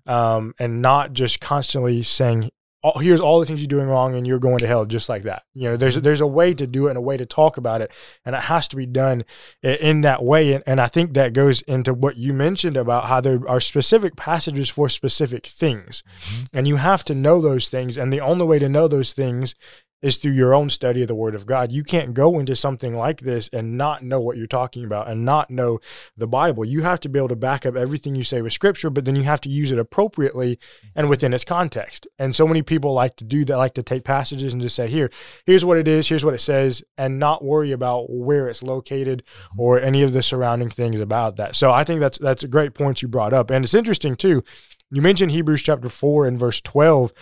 um, 0.08 0.56
and 0.58 0.82
not 0.82 1.12
just 1.12 1.42
constantly 1.42 2.02
saying, 2.02 2.50
all, 2.84 3.00
here's 3.00 3.22
all 3.22 3.40
the 3.40 3.46
things 3.46 3.62
you're 3.62 3.68
doing 3.68 3.88
wrong 3.88 4.14
and 4.16 4.28
you're 4.28 4.40
going 4.40 4.58
to 4.60 4.68
hell 4.68 4.86
just 4.86 5.08
like 5.08 5.24
that. 5.24 5.44
You 5.54 5.70
know, 5.70 5.78
there's 5.78 5.96
there's 5.96 6.22
a 6.22 6.28
way 6.28 6.54
to 6.54 6.68
do 6.68 6.88
it 6.88 6.92
and 6.92 6.98
a 6.98 7.02
way 7.02 7.16
to 7.18 7.26
talk 7.26 7.58
about 7.58 7.82
it, 7.82 7.92
and 8.26 8.36
it 8.36 8.44
has 8.44 8.68
to 8.70 8.76
be 8.76 8.86
done 8.86 9.24
in 9.64 10.02
that 10.02 10.24
way. 10.24 10.54
And, 10.54 10.64
and 10.68 10.82
I 10.82 10.88
think 10.88 11.14
that 11.14 11.34
goes 11.34 11.62
into 11.62 11.94
what 11.94 12.18
you 12.18 12.34
mentioned 12.34 12.76
about 12.76 13.06
how 13.06 13.22
there 13.22 13.40
are 13.48 13.60
specific 13.60 14.16
passages 14.16 14.70
for 14.70 14.90
specific 14.90 15.46
things, 15.46 16.04
mm-hmm. 16.20 16.58
and 16.58 16.68
you 16.68 16.76
have 16.76 17.04
to 17.06 17.16
know 17.16 17.42
those 17.42 17.70
things. 17.70 17.98
And 17.98 18.12
the 18.12 18.22
only 18.22 18.46
way 18.46 18.60
to 18.60 18.70
know 18.70 18.88
those 18.88 19.14
things 19.14 19.56
is 20.04 20.18
through 20.18 20.34
your 20.34 20.54
own 20.54 20.70
study 20.70 21.02
of 21.02 21.08
the 21.08 21.16
Word 21.16 21.34
of 21.34 21.46
God. 21.46 21.72
You 21.72 21.84
can't 21.84 22.14
go 22.14 22.38
into 22.38 22.56
something 22.56 22.94
like 22.94 23.22
this 23.22 23.50
and 23.54 23.78
not 23.78 24.04
know 24.04 24.20
what 24.20 24.36
you're 24.36 24.46
talking 24.46 24.84
about 24.84 25.08
and 25.08 25.24
not 25.24 25.50
know 25.50 25.80
the 26.18 26.28
Bible. 26.28 26.66
You 26.66 26.84
have 26.84 27.00
to 27.00 27.10
be 27.10 27.18
able 27.18 27.30
to 27.30 27.36
back 27.38 27.66
up 27.66 27.78
everything 27.78 28.14
you 28.14 28.26
say 28.26 28.42
with 28.42 28.52
Scripture, 28.52 28.90
but 28.90 29.06
then 29.06 29.16
you 29.16 29.24
have 29.24 29.40
to 29.42 29.50
use 29.50 29.72
it 29.72 29.80
appropriately 29.80 30.60
and 30.94 31.08
within 31.10 31.34
its 31.34 31.46
context. 31.46 32.06
And 32.20 32.36
so 32.36 32.46
many 32.46 32.62
people 32.62 32.94
like 32.94 33.16
to 33.16 33.24
do 33.24 33.46
that, 33.46 33.58
like 33.58 33.76
to 33.76 33.84
take 33.84 34.04
passages 34.04 34.52
and 34.52 34.62
just 34.62 34.76
say, 34.76 34.90
here, 34.90 35.10
here's 35.46 35.64
what 35.64 35.78
it 35.78 35.88
is, 35.88 36.10
here's 36.10 36.26
what 36.26 36.34
it 36.34 36.42
says, 36.42 36.84
and 36.98 37.18
not 37.18 37.44
worry 37.44 37.72
about 37.72 38.10
where 38.10 38.50
it's 38.50 38.62
located 38.62 39.24
or 39.58 39.80
any 39.80 40.04
of 40.04 40.12
the 40.12 40.22
surrounding 40.22 40.70
things 40.70 41.00
about 41.00 41.38
that. 41.38 41.56
So 41.56 41.72
I 41.72 41.86
think 41.86 42.02
that's 42.02 42.18
that's 42.18 42.44
a 42.44 42.50
great 42.50 42.74
point 42.74 43.02
you 43.02 43.08
brought 43.08 43.34
up. 43.34 43.50
And 43.50 43.64
it's 43.64 43.74
interesting 43.74 44.18
too. 44.18 44.44
You 44.92 45.02
mentioned 45.02 45.32
Hebrews 45.32 45.64
chapter 45.64 45.90
4 45.90 46.28
and 46.28 46.38
verse 46.38 46.62
12 46.62 47.14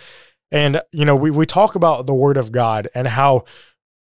and, 0.52 0.82
you 0.92 1.06
know, 1.06 1.16
we, 1.16 1.30
we 1.30 1.46
talk 1.46 1.74
about 1.74 2.06
the 2.06 2.14
word 2.14 2.36
of 2.36 2.52
God 2.52 2.86
and 2.94 3.08
how 3.08 3.44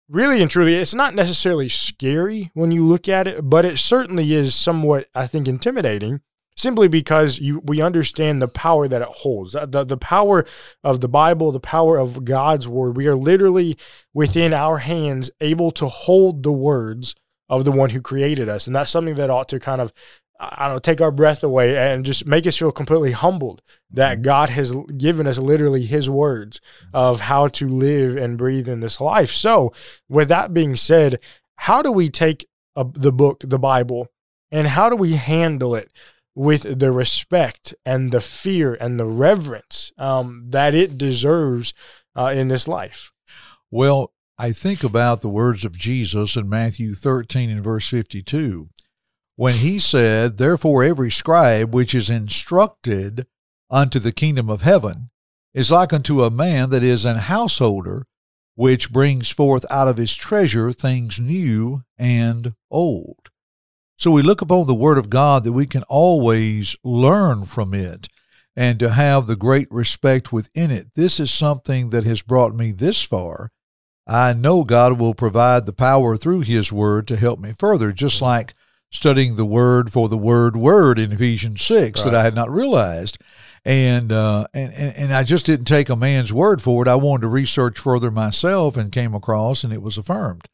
really 0.10 0.41
and 0.41 0.50
truly 0.50 0.75
it's 0.75 0.95
not 0.95 1.13
necessarily 1.13 1.69
scary 1.69 2.50
when 2.55 2.71
you 2.71 2.86
look 2.86 3.07
at 3.07 3.27
it, 3.27 3.48
but 3.48 3.63
it 3.63 3.77
certainly 3.77 4.33
is 4.33 4.55
somewhat, 4.55 5.07
I 5.13 5.27
think, 5.27 5.48
intimidating 5.48 6.19
simply 6.57 6.88
because 6.88 7.39
you 7.39 7.62
we 7.63 7.81
understand 7.81 8.41
the 8.41 8.48
power 8.48 8.88
that 8.88 9.01
it 9.01 9.07
holds. 9.07 9.53
The, 9.53 9.86
the 9.86 9.98
power 9.98 10.45
of 10.83 11.00
the 11.00 11.07
bible 11.07 11.51
the 11.51 11.60
power 11.60 11.98
of 11.98 12.25
god's 12.25 12.67
word. 12.67 12.98
We 12.98 13.07
are 13.07 13.15
literally 13.15 13.77
within 14.13 14.53
our 14.53 14.79
hands 14.79 15.29
able 15.39 15.71
to 15.71 15.88
hold 15.88 16.43
the 16.43 16.51
words 16.51 17.15
of 17.48 17.65
the 17.65 17.71
one 17.71 17.91
who 17.91 18.01
created 18.01 18.50
us. 18.50 18.67
And 18.67 18.75
that's 18.75 18.91
something 18.91 19.15
that 19.15 19.29
ought 19.29 19.50
to 19.50 19.60
kind 19.60 19.79
of 19.79 19.93
I 20.43 20.65
don't 20.65 20.75
know, 20.75 20.79
take 20.79 21.01
our 21.01 21.12
breath 21.12 21.43
away 21.43 21.77
and 21.77 22.03
just 22.03 22.25
make 22.25 22.48
us 22.48 22.57
feel 22.57 22.71
completely 22.71 23.12
humbled 23.12 23.62
that 23.91 24.15
mm-hmm. 24.15 24.24
God 24.24 24.50
has 24.50 24.75
given 24.98 25.27
us 25.27 25.38
literally 25.38 25.86
His 25.86 26.10
words 26.10 26.60
of 26.93 27.21
how 27.21 27.48
to 27.50 27.67
live 27.69 28.17
and 28.17 28.38
breathe 28.38 28.67
in 28.67 28.79
this 28.79 29.00
life. 29.00 29.29
So, 29.29 29.71
with 30.10 30.29
that 30.29 30.53
being 30.53 30.75
said, 30.75 31.19
how 31.57 31.83
do 31.83 31.91
we 31.91 32.10
take 32.10 32.48
a, 32.75 32.83
the 32.83 33.12
book, 33.12 33.43
the 33.45 33.60
Bible, 33.60 34.07
and 34.51 34.67
how 34.67 34.89
do 34.89 34.95
we 34.95 35.13
handle 35.13 35.75
it 35.75 35.91
with 36.33 36.79
the 36.79 36.91
respect 36.91 37.75
and 37.86 38.12
the 38.12 38.21
fear 38.21 38.74
and 38.74 39.00
the 39.00 39.05
reverence 39.05 39.91
um, 39.98 40.45
that 40.50 40.74
it 40.74 40.98
deserves 40.98 41.74
uh, 42.17 42.33
in 42.36 42.48
this 42.48 42.67
life? 42.67 43.12
Well, 43.69 44.12
I 44.39 44.53
think 44.53 44.83
about 44.83 45.21
the 45.21 45.29
words 45.29 45.65
of 45.65 45.77
Jesus 45.77 46.36
in 46.36 46.50
Matthew 46.50 46.95
13 46.95 47.51
and 47.51 47.63
verse 47.63 47.88
52 47.89 48.69
when 49.41 49.55
he 49.55 49.79
said, 49.79 50.38
Therefore, 50.38 50.83
every 50.83 51.10
scribe 51.10 51.74
which 51.74 51.95
is 51.95 52.12
instructed 52.12 53.25
unto 53.71 53.98
the 53.98 54.12
kingdom 54.12 54.51
of 54.51 54.62
heaven 54.62 55.07
is 55.51 55.71
like 55.71 55.91
unto 55.91 56.21
a 56.21 56.29
man 56.29 56.69
that 56.69 56.83
is 56.83 57.05
an 57.05 57.17
householder, 57.17 58.03
which 58.53 58.91
brings 58.91 59.31
forth 59.31 59.65
out 59.71 59.88
of 59.88 59.98
his 59.98 60.15
treasure 60.15 60.71
things 60.71 61.19
new 61.19 61.81
and 61.98 62.53
old. 62.69 63.31
So 63.98 64.12
we 64.12 64.21
look 64.21 64.41
upon 64.43 64.67
the 64.67 64.75
Word 64.75 65.00
of 65.00 65.10
God 65.10 65.43
that 65.43 65.53
we 65.53 65.65
can 65.65 65.81
always 65.89 66.75
learn 66.83 67.45
from 67.45 67.74
it 67.74 68.10
and 68.55 68.77
to 68.77 68.91
have 68.91 69.25
the 69.25 69.36
great 69.36 69.71
respect 69.71 70.31
within 70.31 70.69
it. 70.69 70.93
This 70.93 71.19
is 71.19 71.33
something 71.33 71.89
that 71.89 72.03
has 72.03 72.21
brought 72.21 72.53
me 72.53 72.71
this 72.74 73.01
far. 73.01 73.50
I 74.07 74.33
know 74.33 74.63
God 74.63 75.00
will 75.00 75.15
provide 75.15 75.65
the 75.65 75.74
power 75.74 76.15
through 76.15 76.41
His 76.41 76.71
Word 76.71 77.07
to 77.07 77.17
help 77.17 77.39
me 77.39 77.53
further, 77.57 77.91
just 77.91 78.21
like 78.21 78.53
studying 78.91 79.36
the 79.36 79.45
word 79.45 79.91
for 79.91 80.10
the 80.10 80.17
word 80.17 80.55
word 80.55 81.00
in 81.00 81.12
Ephesians 81.12 81.62
6 81.63 82.00
right. 82.00 82.12
that 82.12 82.19
I 82.19 82.24
had 82.24 82.36
not 82.36 82.51
realized. 82.51 83.17
And, 83.63 84.12
uh, 84.12 84.48
and, 84.53 84.74
and 84.74 85.13
I 85.13 85.24
just 85.24 85.45
didn't 85.45 85.65
take 85.65 85.89
a 85.89 85.95
man's 85.95 86.33
word 86.33 86.62
for 86.62 86.83
it. 86.83 86.88
I 86.88 86.95
wanted 86.95 87.21
to 87.21 87.27
research 87.27 87.79
further 87.79 88.12
myself 88.12 88.75
and 88.75 88.91
came 88.91 89.13
across 89.13 89.63
and 89.63 89.71
it 89.71 89.81
was 89.81 89.98
affirmed. 89.98 90.48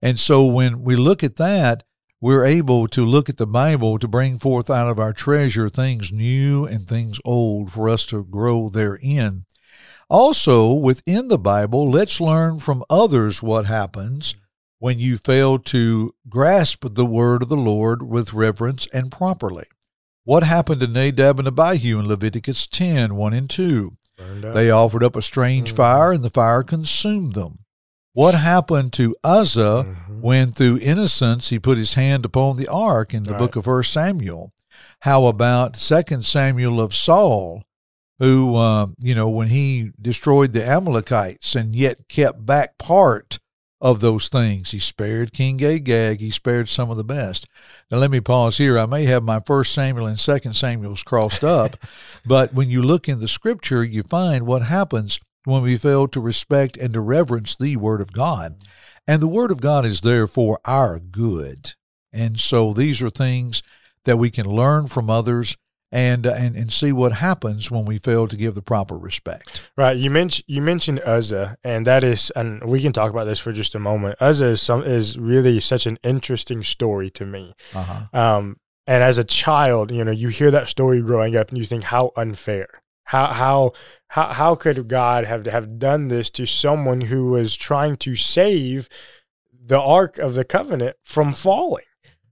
And 0.00 0.18
so 0.20 0.46
when 0.46 0.82
we 0.82 0.96
look 0.96 1.24
at 1.24 1.36
that, 1.36 1.82
we're 2.20 2.44
able 2.44 2.86
to 2.88 3.04
look 3.04 3.28
at 3.28 3.36
the 3.36 3.46
Bible 3.46 3.98
to 3.98 4.08
bring 4.08 4.38
forth 4.38 4.70
out 4.70 4.88
of 4.88 4.98
our 4.98 5.12
treasure 5.12 5.68
things 5.68 6.12
new 6.12 6.64
and 6.64 6.82
things 6.82 7.20
old 7.24 7.72
for 7.72 7.88
us 7.88 8.06
to 8.06 8.24
grow 8.24 8.68
therein. 8.68 9.44
Also, 10.08 10.72
within 10.72 11.28
the 11.28 11.38
Bible, 11.38 11.90
let's 11.90 12.20
learn 12.20 12.58
from 12.58 12.84
others 12.88 13.42
what 13.42 13.66
happens 13.66 14.36
when 14.78 14.98
you 14.98 15.18
fail 15.18 15.58
to 15.58 16.14
grasp 16.28 16.84
the 16.90 17.06
word 17.06 17.42
of 17.42 17.48
the 17.48 17.56
Lord 17.56 18.02
with 18.02 18.34
reverence 18.34 18.86
and 18.92 19.10
properly. 19.10 19.64
What 20.24 20.42
happened 20.42 20.80
to 20.80 20.86
Nadab 20.86 21.38
and 21.38 21.48
Abihu 21.48 21.98
in 21.98 22.08
Leviticus 22.08 22.66
10 22.66 23.14
1 23.14 23.32
and 23.32 23.48
2? 23.48 23.96
They 24.54 24.70
offered 24.70 25.04
up 25.04 25.14
a 25.14 25.22
strange 25.22 25.68
mm-hmm. 25.68 25.76
fire, 25.76 26.12
and 26.12 26.24
the 26.24 26.30
fire 26.30 26.62
consumed 26.62 27.34
them. 27.34 27.60
What 28.12 28.34
happened 28.34 28.92
to 28.94 29.14
Uzzah 29.22 29.84
mm-hmm. 29.86 30.20
when, 30.20 30.48
through 30.48 30.78
innocence, 30.80 31.50
he 31.50 31.58
put 31.58 31.78
his 31.78 31.94
hand 31.94 32.24
upon 32.24 32.56
the 32.56 32.66
ark 32.66 33.12
in 33.12 33.24
the 33.24 33.32
right. 33.32 33.38
book 33.38 33.56
of 33.56 33.66
1 33.66 33.82
Samuel? 33.84 34.52
How 35.00 35.26
about 35.26 35.74
2 35.74 36.22
Samuel 36.22 36.80
of 36.80 36.94
Saul, 36.94 37.62
who, 38.18 38.56
uh, 38.56 38.86
you 38.98 39.14
know, 39.14 39.28
when 39.28 39.48
he 39.48 39.90
destroyed 40.00 40.52
the 40.52 40.66
Amalekites 40.66 41.54
and 41.54 41.74
yet 41.74 42.08
kept 42.08 42.44
back 42.44 42.78
part 42.78 43.38
of 43.86 44.00
those 44.00 44.26
things. 44.26 44.72
He 44.72 44.80
spared 44.80 45.32
King 45.32 45.62
Agag. 45.62 46.18
He 46.18 46.30
spared 46.30 46.68
some 46.68 46.90
of 46.90 46.96
the 46.96 47.04
best. 47.04 47.46
Now, 47.88 47.98
let 47.98 48.10
me 48.10 48.20
pause 48.20 48.58
here. 48.58 48.76
I 48.76 48.84
may 48.84 49.04
have 49.04 49.22
my 49.22 49.38
first 49.38 49.72
Samuel 49.72 50.08
and 50.08 50.18
second 50.18 50.54
Samuel's 50.54 51.04
crossed 51.04 51.44
up, 51.44 51.76
but 52.26 52.52
when 52.52 52.68
you 52.68 52.82
look 52.82 53.08
in 53.08 53.20
the 53.20 53.28
scripture, 53.28 53.84
you 53.84 54.02
find 54.02 54.44
what 54.44 54.62
happens 54.62 55.20
when 55.44 55.62
we 55.62 55.76
fail 55.76 56.08
to 56.08 56.20
respect 56.20 56.76
and 56.76 56.92
to 56.94 57.00
reverence 57.00 57.54
the 57.54 57.76
Word 57.76 58.00
of 58.00 58.12
God. 58.12 58.56
And 59.06 59.22
the 59.22 59.28
Word 59.28 59.52
of 59.52 59.60
God 59.60 59.86
is 59.86 60.00
there 60.00 60.26
for 60.26 60.58
our 60.64 60.98
good. 60.98 61.74
And 62.12 62.40
so 62.40 62.72
these 62.72 63.00
are 63.00 63.10
things 63.10 63.62
that 64.04 64.16
we 64.16 64.30
can 64.30 64.46
learn 64.46 64.88
from 64.88 65.08
others 65.08 65.56
and 65.92 66.26
uh, 66.26 66.32
and 66.32 66.56
and 66.56 66.72
see 66.72 66.92
what 66.92 67.12
happens 67.12 67.70
when 67.70 67.84
we 67.84 67.98
fail 67.98 68.26
to 68.28 68.36
give 68.36 68.54
the 68.54 68.62
proper 68.62 68.96
respect. 68.96 69.70
Right. 69.76 69.96
You 69.96 70.10
mentioned 70.10 70.44
you 70.46 70.60
mentioned 70.60 71.00
Uzzah, 71.04 71.56
and 71.62 71.86
that 71.86 72.04
is, 72.04 72.30
and 72.32 72.64
we 72.64 72.80
can 72.80 72.92
talk 72.92 73.10
about 73.10 73.24
this 73.24 73.38
for 73.38 73.52
just 73.52 73.74
a 73.74 73.78
moment. 73.78 74.16
Uzzah 74.20 74.46
is 74.46 74.62
some 74.62 74.82
is 74.82 75.18
really 75.18 75.60
such 75.60 75.86
an 75.86 75.98
interesting 76.02 76.62
story 76.62 77.10
to 77.10 77.24
me. 77.24 77.54
Uh-huh. 77.74 78.18
Um, 78.18 78.56
and 78.86 79.02
as 79.02 79.18
a 79.18 79.24
child, 79.24 79.90
you 79.90 80.04
know, 80.04 80.12
you 80.12 80.28
hear 80.28 80.50
that 80.50 80.68
story 80.68 81.02
growing 81.02 81.36
up, 81.36 81.48
and 81.48 81.58
you 81.58 81.64
think 81.64 81.84
how 81.84 82.12
unfair. 82.16 82.68
How 83.04 83.32
how 83.32 83.72
how 84.08 84.32
how 84.32 84.54
could 84.56 84.88
God 84.88 85.24
have 85.24 85.46
have 85.46 85.78
done 85.78 86.08
this 86.08 86.28
to 86.30 86.46
someone 86.46 87.02
who 87.02 87.28
was 87.28 87.54
trying 87.54 87.96
to 87.98 88.16
save 88.16 88.88
the 89.52 89.80
Ark 89.80 90.18
of 90.18 90.34
the 90.34 90.44
Covenant 90.44 90.96
from 91.04 91.32
falling? 91.32 91.84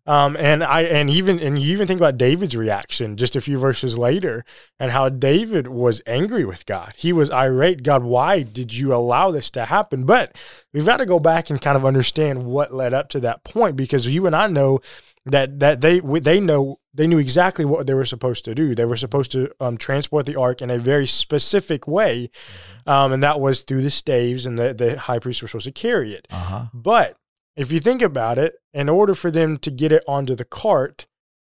Um, 0.07 0.37
and 0.37 0.63
I 0.63 0.83
and 0.83 1.09
even 1.09 1.41
and 1.41 1.59
you 1.59 1.73
even 1.73 1.87
think 1.87 1.99
about 1.99 2.19
David's 2.19 2.55
reaction 2.55 3.17
just 3.17 3.37
a 3.37 3.41
few 3.41 3.59
verses 3.59 3.97
later, 3.97 4.45
and 4.79 4.91
how 4.91 5.09
David 5.09 5.67
was 5.69 6.03
angry 6.07 6.45
with 6.45 6.67
God. 6.67 6.93
He 6.97 7.13
was 7.13 7.31
irate. 7.31 7.83
God, 7.83 8.03
why 8.03 8.43
did 8.43 8.75
you 8.75 8.95
allow 8.95 9.31
this 9.31 9.51
to 9.53 9.65
happen? 9.65 10.05
But 10.05 10.37
we've 10.73 10.85
got 10.85 10.99
to 10.99 11.07
go 11.07 11.19
back 11.19 11.49
and 11.49 11.61
kind 11.61 11.77
of 11.77 11.87
understand 11.87 12.45
what 12.45 12.75
led 12.75 12.93
up 12.93 13.09
to 13.11 13.21
that 13.21 13.45
point, 13.45 13.77
because 13.77 14.07
you 14.07 14.27
and 14.27 14.37
I 14.37 14.47
know 14.47 14.81
that 15.25 15.59
that 15.61 15.81
they 15.81 16.01
they 16.01 16.39
know 16.39 16.81
they 16.93 17.07
knew 17.07 17.19
exactly 17.19 17.65
what 17.65 17.87
they 17.87 17.95
were 17.95 18.05
supposed 18.05 18.45
to 18.45 18.55
do. 18.55 18.75
They 18.75 18.85
were 18.85 18.99
supposed 18.99 19.33
to 19.33 19.51
um, 19.59 19.79
transport 19.79 20.27
the 20.27 20.37
ark 20.39 20.61
in 20.61 20.71
a 20.71 20.79
very 20.79 21.07
specific 21.07 21.89
way, 21.89 22.31
um, 22.87 23.13
and 23.13 23.23
that 23.23 23.41
was 23.41 23.63
through 23.63 23.81
the 23.81 23.91
staves, 23.91 24.45
and 24.45 24.59
the 24.59 24.75
the 24.75 24.99
high 24.99 25.19
priest 25.19 25.41
were 25.41 25.49
supposed 25.49 25.65
to 25.65 25.73
carry 25.73 26.13
it. 26.13 26.29
Uh-huh. 26.31 26.67
But 26.75 27.17
if 27.57 27.71
you 27.71 27.81
think 27.81 28.03
about 28.03 28.39
it, 28.39 28.57
in 28.73 28.89
order 28.89 29.15
for 29.15 29.31
them 29.31 29.57
to 29.59 29.71
get 29.71 29.93
it 29.93 30.05
onto 30.09 30.35
the 30.35 30.45
cart, 30.45 31.07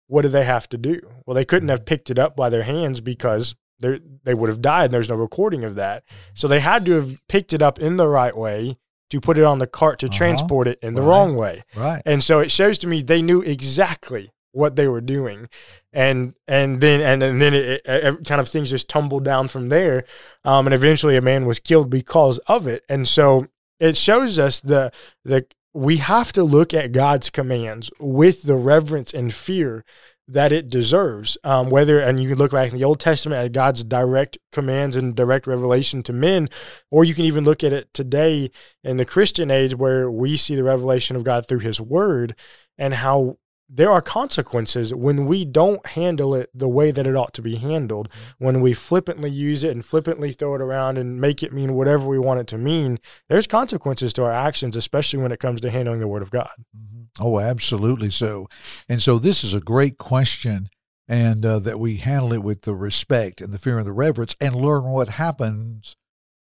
what 0.07 0.23
do 0.23 0.29
they 0.29 0.45
have 0.45 0.69
to 0.71 0.79
do? 0.79 1.01
Well, 1.25 1.35
they 1.35 1.45
couldn't 1.45 1.69
have 1.69 1.85
picked 1.85 2.11
it 2.11 2.19
up 2.19 2.37
by 2.37 2.49
their 2.49 2.65
hands 2.65 3.01
because 3.01 3.55
they 3.79 4.35
would 4.35 4.49
have 4.49 4.61
died. 4.61 4.87
And 4.87 4.95
there's 4.95 5.09
no 5.09 5.15
recording 5.15 5.65
of 5.65 5.75
that. 5.77 6.05
So 6.35 6.49
they 6.49 6.61
had 6.61 6.85
to 6.87 6.93
have 6.93 7.27
picked 7.29 7.53
it 7.53 7.63
up 7.63 7.79
in 7.79 7.97
the 7.97 8.09
right 8.09 8.37
way 8.37 8.77
to 9.11 9.21
put 9.21 9.39
it 9.39 9.45
on 9.45 9.59
the 9.59 9.67
cart 9.67 9.99
to 10.01 10.07
uh-huh. 10.07 10.17
transport 10.17 10.69
it 10.69 10.79
in 10.83 10.95
the 10.95 11.03
right. 11.03 11.09
wrong 11.09 11.37
way. 11.37 11.63
Right. 11.77 12.03
And 12.07 12.23
so 12.23 12.41
it 12.41 12.51
shows 12.51 12.79
to 12.79 12.87
me 12.87 13.03
they 13.03 13.23
knew 13.23 13.43
exactly 13.43 14.31
what 14.53 14.77
they 14.77 14.89
were 14.89 15.01
doing 15.01 15.49
and 15.93 16.35
and 16.49 16.81
then 16.81 17.01
and, 17.01 17.23
and 17.23 17.41
then 17.41 17.55
it, 17.55 17.83
it, 17.85 18.27
kind 18.27 18.41
of 18.41 18.49
things 18.49 18.71
just 18.71 18.89
tumbled 18.89 19.25
down 19.25 19.47
from 19.47 19.69
there 19.69 20.05
um, 20.45 20.67
and 20.67 20.75
eventually 20.75 21.17
a 21.17 21.21
man 21.21 21.47
was 21.47 21.61
killed 21.61 21.89
because 21.89 22.39
of 22.49 22.67
it 22.67 22.85
and 22.89 23.07
so 23.07 23.47
it 23.79 23.97
shows 23.97 24.41
us 24.41 24.59
the 24.59 24.91
the 25.25 25.47
we 25.73 25.99
have 25.99 26.33
to 26.33 26.43
look 26.43 26.75
at 26.75 26.93
God's 26.93 27.31
commands 27.31 27.91
with 27.99 28.43
the 28.43 28.57
reverence 28.57 29.15
and 29.15 29.33
fear 29.33 29.85
that 30.27 30.53
it 30.53 30.69
deserves. 30.69 31.37
Um, 31.43 31.71
whether, 31.71 32.01
and 32.01 32.21
you 32.21 32.29
can 32.29 32.39
look 32.39 32.53
back 32.53 32.71
in 32.71 32.79
the 32.79 32.85
Old 32.85 33.01
Testament 33.01 33.45
at 33.45 33.53
God's 33.53 33.83
direct 33.83 34.39
commands 34.53 34.97
and 34.97 35.15
direct 35.15 35.47
revelation 35.47 36.03
to 36.05 36.13
men, 36.13 36.49
or 36.91 37.05
you 37.05 37.15
can 37.15 37.25
even 37.25 37.45
look 37.45 37.65
at 37.65 37.73
it 37.73 37.93
today 37.93 38.51
in 38.85 38.97
the 38.97 39.05
Christian 39.05 39.51
age 39.51 39.75
where 39.75 40.11
we 40.11 40.37
see 40.37 40.55
the 40.55 40.65
revelation 40.65 41.17
of 41.17 41.25
God 41.25 41.47
through 41.47 41.61
His 41.61 41.81
Word 41.81 42.37
and 42.79 42.95
how 42.95 43.39
there 43.73 43.91
are 43.91 44.03
consequences 44.03 44.93
when 44.93 45.27
we 45.27 45.45
don't 45.45 45.87
handle 45.87 46.35
it 46.35 46.51
the 46.53 46.69
way 46.69 46.91
that 46.91 47.07
it 47.07 47.15
ought 47.15 47.33
to 47.35 47.43
be 47.43 47.57
handled. 47.57 48.09
Mm-hmm. 48.09 48.45
When 48.45 48.61
we 48.61 48.75
flippantly 48.75 49.31
use 49.31 49.63
it 49.63 49.71
and 49.71 49.85
flippantly 49.85 50.33
throw 50.33 50.57
it 50.57 50.61
around 50.61 50.99
and 50.99 51.21
make 51.21 51.43
it 51.43 51.53
mean 51.53 51.75
whatever 51.75 52.07
we 52.07 52.19
want 52.19 52.41
it 52.41 52.47
to 52.49 52.59
mean, 52.59 52.99
there's 53.29 53.47
consequences 53.47 54.13
to 54.15 54.25
our 54.25 54.33
actions, 54.33 54.75
especially 54.75 55.21
when 55.21 55.31
it 55.31 55.39
comes 55.39 55.61
to 55.61 55.71
handling 55.71 56.01
the 56.01 56.09
Word 56.09 56.23
of 56.23 56.31
God. 56.31 56.51
Mm-hmm. 56.77 57.03
Oh, 57.21 57.39
absolutely 57.39 58.11
so. 58.11 58.49
And 58.89 59.03
so 59.03 59.19
this 59.19 59.45
is 59.45 59.55
a 59.55 59.61
great 59.61 59.99
question, 59.99 60.69
and 61.07 61.45
uh, 61.47 61.59
that 61.61 61.79
we 61.79 61.97
handle 61.97 62.33
it 62.33 62.43
with 62.43 62.63
the 62.63 62.75
respect 62.75 63.41
and 63.41 63.53
the 63.53 63.59
fear 63.59 63.79
and 63.79 63.87
the 63.87 63.93
reverence 63.93 64.35
and 64.41 64.55
learn 64.55 64.85
what 64.85 65.11
happens 65.11 65.97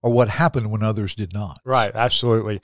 or 0.03 0.13
what 0.13 0.29
happened 0.29 0.71
when 0.71 0.83
others 0.83 1.15
did 1.15 1.33
not. 1.33 1.59
Right, 1.65 1.91
absolutely. 1.95 2.61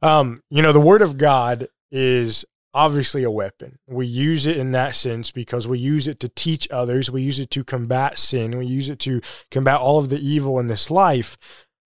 Um, 0.00 0.42
you 0.50 0.62
know, 0.62 0.72
the 0.72 0.80
Word 0.80 1.02
of 1.02 1.18
God 1.18 1.68
is 1.90 2.44
obviously 2.74 3.22
a 3.22 3.30
weapon. 3.30 3.78
We 3.86 4.06
use 4.06 4.46
it 4.46 4.56
in 4.56 4.72
that 4.72 4.94
sense 4.94 5.30
because 5.30 5.66
we 5.66 5.78
use 5.78 6.06
it 6.06 6.20
to 6.20 6.28
teach 6.28 6.68
others, 6.70 7.10
we 7.10 7.22
use 7.22 7.38
it 7.38 7.50
to 7.52 7.64
combat 7.64 8.18
sin, 8.18 8.58
we 8.58 8.66
use 8.66 8.88
it 8.88 8.98
to 9.00 9.20
combat 9.50 9.80
all 9.80 9.98
of 9.98 10.10
the 10.10 10.18
evil 10.18 10.58
in 10.58 10.68
this 10.68 10.90
life. 10.90 11.36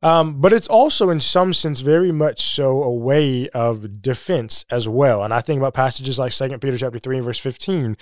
Um, 0.02 0.40
but 0.40 0.52
it's 0.52 0.66
also, 0.66 1.10
in 1.10 1.20
some 1.20 1.52
sense, 1.52 1.80
very 1.80 2.10
much 2.10 2.42
so 2.42 2.82
a 2.82 2.92
way 2.92 3.48
of 3.50 4.02
defense 4.02 4.64
as 4.70 4.88
well. 4.88 5.22
And 5.22 5.32
I 5.32 5.40
think 5.40 5.58
about 5.58 5.74
passages 5.74 6.18
like 6.18 6.32
Second 6.32 6.60
Peter 6.60 6.76
chapter 6.76 6.98
three 6.98 7.16
and 7.16 7.24
verse 7.24 7.38
fifteen. 7.38 7.96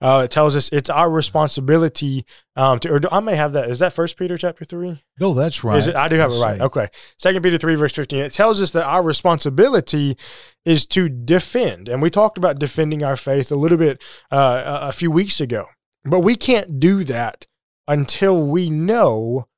Uh, 0.00 0.22
it 0.24 0.30
tells 0.30 0.54
us 0.54 0.68
it's 0.70 0.90
our 0.90 1.10
responsibility 1.10 2.26
um, 2.56 2.78
to. 2.80 2.92
Or 2.92 3.00
I 3.10 3.20
may 3.20 3.36
have 3.36 3.52
that. 3.54 3.70
Is 3.70 3.78
that 3.78 3.92
First 3.92 4.18
Peter 4.18 4.36
chapter 4.36 4.64
three? 4.64 5.02
No, 5.18 5.32
that's 5.32 5.64
right. 5.64 5.78
Is 5.78 5.86
it? 5.86 5.96
I 5.96 6.08
do 6.08 6.16
have 6.16 6.30
it 6.30 6.40
right. 6.40 6.60
Okay. 6.60 6.88
Second 7.18 7.42
Peter 7.42 7.58
three 7.58 7.74
verse 7.74 7.94
fifteen. 7.94 8.22
It 8.22 8.32
tells 8.34 8.60
us 8.60 8.72
that 8.72 8.84
our 8.84 9.02
responsibility 9.02 10.16
is 10.64 10.84
to 10.86 11.08
defend, 11.08 11.88
and 11.88 12.02
we 12.02 12.10
talked 12.10 12.36
about 12.36 12.58
defending 12.58 13.02
our 13.02 13.16
faith 13.16 13.50
a 13.50 13.56
little 13.56 13.78
bit 13.78 14.02
uh, 14.30 14.80
a 14.82 14.92
few 14.92 15.10
weeks 15.10 15.40
ago. 15.40 15.66
But 16.04 16.20
we 16.20 16.36
can't 16.36 16.78
do 16.78 17.02
that 17.04 17.46
until 17.88 18.40
we 18.40 18.68
know 18.68 19.48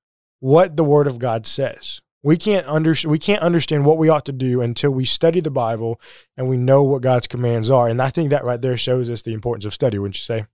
what 0.41 0.77
the 0.77 0.85
Word 0.85 1.07
of 1.07 1.19
God 1.19 1.47
says. 1.47 2.01
We 2.23 2.37
can't 2.37 2.67
under, 2.67 2.95
we 3.07 3.19
can't 3.19 3.43
understand 3.43 3.87
what 3.87 3.97
we 3.97 4.09
ought 4.09 4.25
to 4.27 4.33
do 4.33 4.61
until 4.61 4.91
we 4.91 5.05
study 5.05 5.41
the 5.41 5.51
Bible 5.51 6.01
and 6.37 6.49
we 6.49 6.57
know 6.57 6.83
what 6.83 7.03
God's 7.03 7.29
commands 7.29 7.71
are. 7.71 7.89
And 7.89 8.03
I 8.03 8.11
think 8.11 8.31
that 8.31 8.45
right 8.45 8.61
there 8.61 8.77
shows 8.77 9.09
us 9.09 9.23
the 9.23 9.33
importance 9.33 9.65
of 9.65 9.73
study, 9.73 9.99
wouldn't 9.99 10.17
you 10.17 10.23
say? 10.23 10.47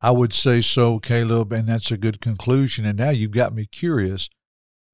I 0.00 0.12
would 0.12 0.32
say 0.32 0.60
so, 0.60 0.98
Caleb, 0.98 1.52
and 1.52 1.66
that's 1.66 1.90
a 1.90 1.96
good 1.96 2.20
conclusion. 2.20 2.84
And 2.84 2.98
now 2.98 3.10
you've 3.10 3.32
got 3.32 3.54
me 3.54 3.66
curious. 3.66 4.28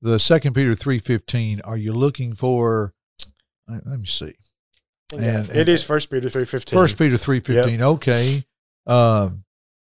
The 0.00 0.18
Second 0.18 0.54
Peter 0.54 0.74
three 0.74 0.98
fifteen. 0.98 1.60
Are 1.62 1.76
you 1.76 1.92
looking 1.92 2.34
for? 2.34 2.94
Let 3.68 3.86
me 3.86 4.06
see. 4.06 4.34
Yeah, 5.12 5.40
and, 5.40 5.50
it 5.50 5.56
and, 5.56 5.68
is 5.68 5.82
First 5.82 6.10
Peter 6.10 6.30
three 6.30 6.44
fifteen. 6.46 6.78
First 6.78 6.96
Peter 6.96 7.18
three 7.18 7.40
fifteen. 7.40 7.80
Yep. 7.80 7.88
Okay. 7.88 8.44
Um, 8.86 9.44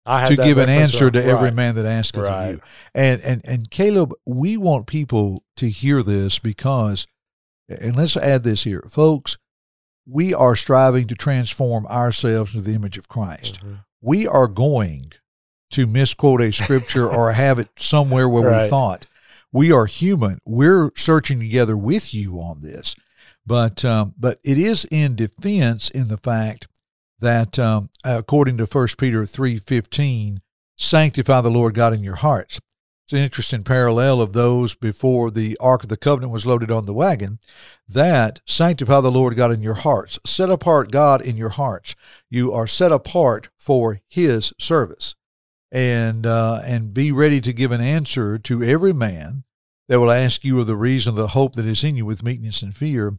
to 0.06 0.36
give 0.36 0.58
an 0.58 0.68
answer 0.68 1.10
to 1.10 1.22
every 1.22 1.50
man 1.50 1.74
that 1.74 1.86
asketh 1.86 2.22
right. 2.22 2.44
of 2.44 2.50
you. 2.56 2.60
And 2.94 3.20
and 3.22 3.40
and 3.44 3.70
Caleb, 3.70 4.14
we 4.24 4.56
want 4.56 4.86
people 4.86 5.42
to 5.56 5.68
hear 5.68 6.02
this 6.02 6.38
because, 6.38 7.06
and 7.68 7.96
let's 7.96 8.16
add 8.16 8.44
this 8.44 8.64
here, 8.64 8.84
folks. 8.88 9.36
We 10.08 10.32
are 10.32 10.54
striving 10.54 11.08
to 11.08 11.16
transform 11.16 11.86
ourselves 11.86 12.54
into 12.54 12.64
the 12.64 12.74
image 12.74 12.96
of 12.96 13.08
Christ. 13.08 13.60
Mm-hmm. 13.60 13.74
We 14.00 14.26
are 14.26 14.46
going 14.46 15.12
to 15.70 15.86
misquote 15.86 16.40
a 16.40 16.52
scripture 16.52 17.08
or 17.08 17.32
have 17.32 17.58
it 17.58 17.68
somewhere 17.76 18.28
where 18.28 18.48
right. 18.48 18.62
we 18.62 18.68
thought. 18.68 19.06
We 19.52 19.72
are 19.72 19.86
human. 19.86 20.38
We're 20.44 20.92
searching 20.96 21.40
together 21.40 21.76
with 21.76 22.14
you 22.14 22.34
on 22.34 22.60
this, 22.60 22.94
but 23.44 23.84
um, 23.84 24.14
but 24.18 24.38
it 24.44 24.58
is 24.58 24.84
in 24.90 25.16
defense 25.16 25.90
in 25.90 26.08
the 26.08 26.18
fact 26.18 26.68
that 27.20 27.58
um, 27.58 27.90
according 28.04 28.56
to 28.58 28.66
1 28.66 28.88
Peter 28.98 29.22
3:15, 29.22 30.38
sanctify 30.76 31.40
the 31.40 31.50
Lord 31.50 31.74
God 31.74 31.92
in 31.92 32.02
your 32.02 32.16
hearts. 32.16 32.60
It's 33.06 33.12
an 33.12 33.20
interesting 33.20 33.62
parallel 33.62 34.20
of 34.20 34.32
those 34.32 34.74
before 34.74 35.30
the 35.30 35.56
Ark 35.60 35.84
of 35.84 35.88
the 35.88 35.96
Covenant 35.96 36.32
was 36.32 36.44
loaded 36.44 36.72
on 36.72 36.86
the 36.86 36.92
wagon. 36.92 37.38
That 37.88 38.40
sanctify 38.46 39.00
the 39.00 39.12
Lord 39.12 39.36
God 39.36 39.52
in 39.52 39.62
your 39.62 39.74
hearts. 39.74 40.18
Set 40.26 40.50
apart 40.50 40.90
God 40.90 41.22
in 41.22 41.36
your 41.36 41.50
hearts. 41.50 41.94
You 42.28 42.52
are 42.52 42.66
set 42.66 42.90
apart 42.90 43.48
for 43.58 44.00
His 44.08 44.52
service, 44.58 45.14
and 45.70 46.26
uh, 46.26 46.62
and 46.64 46.92
be 46.92 47.12
ready 47.12 47.40
to 47.42 47.52
give 47.52 47.70
an 47.70 47.80
answer 47.80 48.38
to 48.38 48.62
every 48.64 48.92
man 48.92 49.44
that 49.88 50.00
will 50.00 50.10
ask 50.10 50.44
you 50.44 50.58
of 50.60 50.66
the 50.66 50.76
reason 50.76 51.10
of 51.10 51.16
the 51.16 51.28
hope 51.28 51.54
that 51.54 51.66
is 51.66 51.84
in 51.84 51.96
you 51.96 52.04
with 52.04 52.22
meekness 52.22 52.62
and 52.62 52.76
fear. 52.76 53.18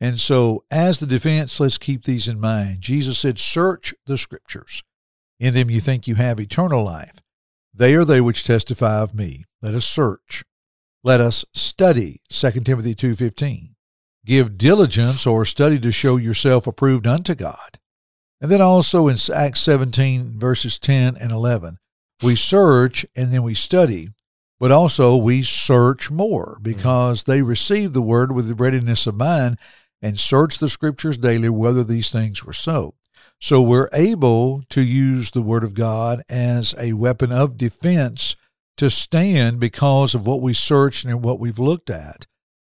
And 0.00 0.18
so, 0.18 0.64
as 0.70 0.98
the 0.98 1.06
defense, 1.06 1.60
let's 1.60 1.78
keep 1.78 2.04
these 2.04 2.26
in 2.26 2.40
mind. 2.40 2.80
Jesus 2.80 3.18
said, 3.18 3.38
Search 3.38 3.94
the 4.06 4.18
scriptures. 4.18 4.82
In 5.38 5.54
them 5.54 5.70
you 5.70 5.80
think 5.80 6.08
you 6.08 6.16
have 6.16 6.40
eternal 6.40 6.84
life. 6.84 7.20
They 7.72 7.94
are 7.94 8.04
they 8.04 8.20
which 8.20 8.44
testify 8.44 9.00
of 9.00 9.14
me. 9.14 9.44
Let 9.62 9.74
us 9.74 9.86
search. 9.86 10.44
Let 11.04 11.20
us 11.20 11.44
study. 11.54 12.20
2 12.28 12.50
Timothy 12.60 12.94
2.15. 12.94 13.74
Give 14.26 14.58
diligence 14.58 15.26
or 15.26 15.44
study 15.44 15.78
to 15.78 15.92
show 15.92 16.16
yourself 16.16 16.66
approved 16.66 17.06
unto 17.06 17.34
God. 17.34 17.78
And 18.40 18.50
then 18.50 18.60
also 18.60 19.08
in 19.08 19.16
Acts 19.34 19.60
17, 19.60 20.38
verses 20.38 20.78
10 20.78 21.16
and 21.16 21.30
11, 21.30 21.78
we 22.22 22.34
search 22.34 23.06
and 23.16 23.32
then 23.32 23.42
we 23.42 23.54
study 23.54 24.10
but 24.60 24.72
also 24.72 25.16
we 25.16 25.42
search 25.42 26.10
more 26.10 26.58
because 26.62 27.24
they 27.24 27.42
receive 27.42 27.92
the 27.92 28.02
word 28.02 28.32
with 28.32 28.48
the 28.48 28.54
readiness 28.54 29.06
of 29.06 29.14
mind 29.14 29.58
and 30.02 30.18
search 30.18 30.58
the 30.58 30.68
scriptures 30.68 31.18
daily 31.18 31.48
whether 31.48 31.84
these 31.84 32.10
things 32.10 32.44
were 32.44 32.52
so. 32.52 32.94
So 33.40 33.62
we're 33.62 33.88
able 33.92 34.62
to 34.70 34.80
use 34.80 35.30
the 35.30 35.42
word 35.42 35.62
of 35.62 35.74
God 35.74 36.22
as 36.28 36.74
a 36.78 36.94
weapon 36.94 37.30
of 37.30 37.56
defense 37.56 38.34
to 38.78 38.90
stand 38.90 39.60
because 39.60 40.14
of 40.14 40.26
what 40.26 40.40
we 40.40 40.54
searched 40.54 41.04
and 41.04 41.22
what 41.22 41.38
we've 41.38 41.58
looked 41.58 41.90
at 41.90 42.26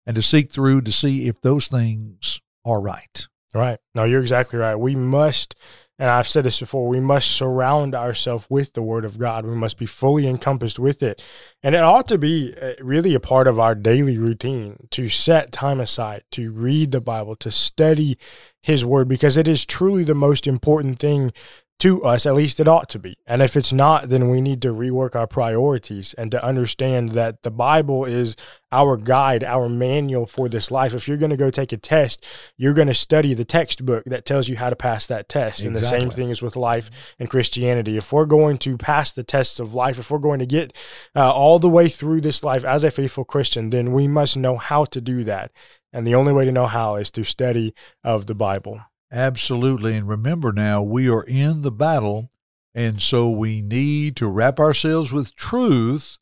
and 0.05 0.15
to 0.15 0.21
seek 0.21 0.51
through 0.51 0.81
to 0.81 0.91
see 0.91 1.27
if 1.27 1.41
those 1.41 1.67
things 1.67 2.41
are 2.65 2.81
right. 2.81 3.27
Right. 3.53 3.77
No, 3.93 4.03
you're 4.03 4.21
exactly 4.21 4.59
right. 4.59 4.75
We 4.75 4.95
must 4.95 5.55
and 5.97 6.09
I've 6.09 6.27
said 6.27 6.43
this 6.43 6.59
before, 6.59 6.87
we 6.89 6.99
must 6.99 7.31
surround 7.31 7.95
ourselves 7.95 8.45
with 8.49 8.73
the 8.73 8.81
Word 8.81 9.05
of 9.05 9.17
God. 9.17 9.45
We 9.45 9.55
must 9.55 9.77
be 9.77 9.85
fully 9.85 10.27
encompassed 10.27 10.77
with 10.77 11.01
it. 11.01 11.21
And 11.63 11.73
it 11.73 11.81
ought 11.81 12.09
to 12.09 12.17
be 12.17 12.53
uh, 12.61 12.73
really 12.81 13.13
a 13.13 13.19
part 13.21 13.47
of 13.47 13.61
our 13.61 13.75
daily 13.75 14.17
routine 14.17 14.87
to 14.91 15.07
set 15.07 15.53
time 15.53 15.79
aside 15.79 16.23
to 16.31 16.51
read 16.51 16.91
the 16.91 16.99
Bible, 16.99 17.37
to 17.37 17.49
study 17.49 18.17
His 18.61 18.83
Word, 18.83 19.07
because 19.07 19.37
it 19.37 19.47
is 19.47 19.65
truly 19.65 20.03
the 20.03 20.13
most 20.13 20.47
important 20.47 20.99
thing 20.99 21.31
to 21.79 22.03
us, 22.05 22.25
at 22.25 22.35
least 22.35 22.59
it 22.59 22.67
ought 22.67 22.87
to 22.89 22.99
be. 22.99 23.17
And 23.27 23.41
if 23.41 23.57
it's 23.57 23.73
not, 23.73 24.07
then 24.07 24.29
we 24.29 24.39
need 24.39 24.61
to 24.61 24.69
rework 24.69 25.13
our 25.13 25.27
priorities 25.27 26.13
and 26.17 26.31
to 26.31 26.43
understand 26.43 27.09
that 27.09 27.43
the 27.43 27.51
Bible 27.51 28.05
is 28.05 28.37
our 28.71 28.95
guide, 28.95 29.43
our 29.43 29.67
manual 29.67 30.25
for 30.25 30.47
this 30.47 30.71
life. 30.71 30.93
If 30.93 31.07
you're 31.07 31.17
going 31.17 31.31
to 31.31 31.37
go 31.37 31.51
take 31.51 31.73
a 31.73 31.77
test, 31.77 32.25
you're 32.57 32.73
going 32.73 32.87
to 32.87 32.93
study 32.93 33.33
the 33.33 33.43
textbook 33.43 34.05
that 34.05 34.25
tells 34.25 34.47
you 34.47 34.55
how 34.55 34.69
to 34.69 34.75
pass 34.75 35.05
that 35.07 35.27
test. 35.27 35.59
Exactly. 35.59 35.67
And 35.67 35.77
the 35.77 35.85
same 35.85 36.09
thing 36.09 36.29
is 36.29 36.41
with 36.41 36.55
life 36.55 36.89
and 37.19 37.29
Christianity. 37.29 37.97
If 37.97 38.13
we're 38.13 38.25
going 38.25 38.57
to 38.59 38.77
pass 38.77 39.11
the 39.11 39.23
tests 39.23 39.59
of 39.59 39.73
life, 39.73 39.99
if 39.99 40.09
we're 40.09 40.19
going 40.19 40.39
to 40.39 40.45
get 40.45 40.73
uh, 41.13 41.31
all 41.31 41.59
the 41.59 41.69
way 41.69 41.89
through 41.89 42.21
this 42.21 42.41
life 42.41 42.63
as 42.63 42.85
a 42.85 42.91
faithful 42.91 43.25
Christian, 43.25 43.69
then 43.69 43.91
we 43.91 44.07
must 44.07 44.37
know 44.37 44.57
how 44.57 44.85
to 44.85 45.01
do 45.01 45.25
that. 45.25 45.51
And 45.91 46.07
the 46.07 46.15
only 46.15 46.31
way 46.31 46.45
to 46.45 46.51
know 46.51 46.67
how 46.67 46.95
is 46.95 47.09
through 47.09 47.25
study 47.25 47.73
of 48.03 48.27
the 48.27 48.35
Bible. 48.35 48.81
Absolutely. 49.11 49.95
And 49.95 50.07
remember 50.07 50.51
now, 50.51 50.81
we 50.81 51.09
are 51.09 51.23
in 51.23 51.61
the 51.61 51.71
battle. 51.71 52.29
And 52.73 53.01
so 53.01 53.29
we 53.29 53.61
need 53.61 54.17
to 54.17 54.27
wrap 54.27 54.59
ourselves 54.59 55.13
with 55.13 55.35
truth 55.35 56.17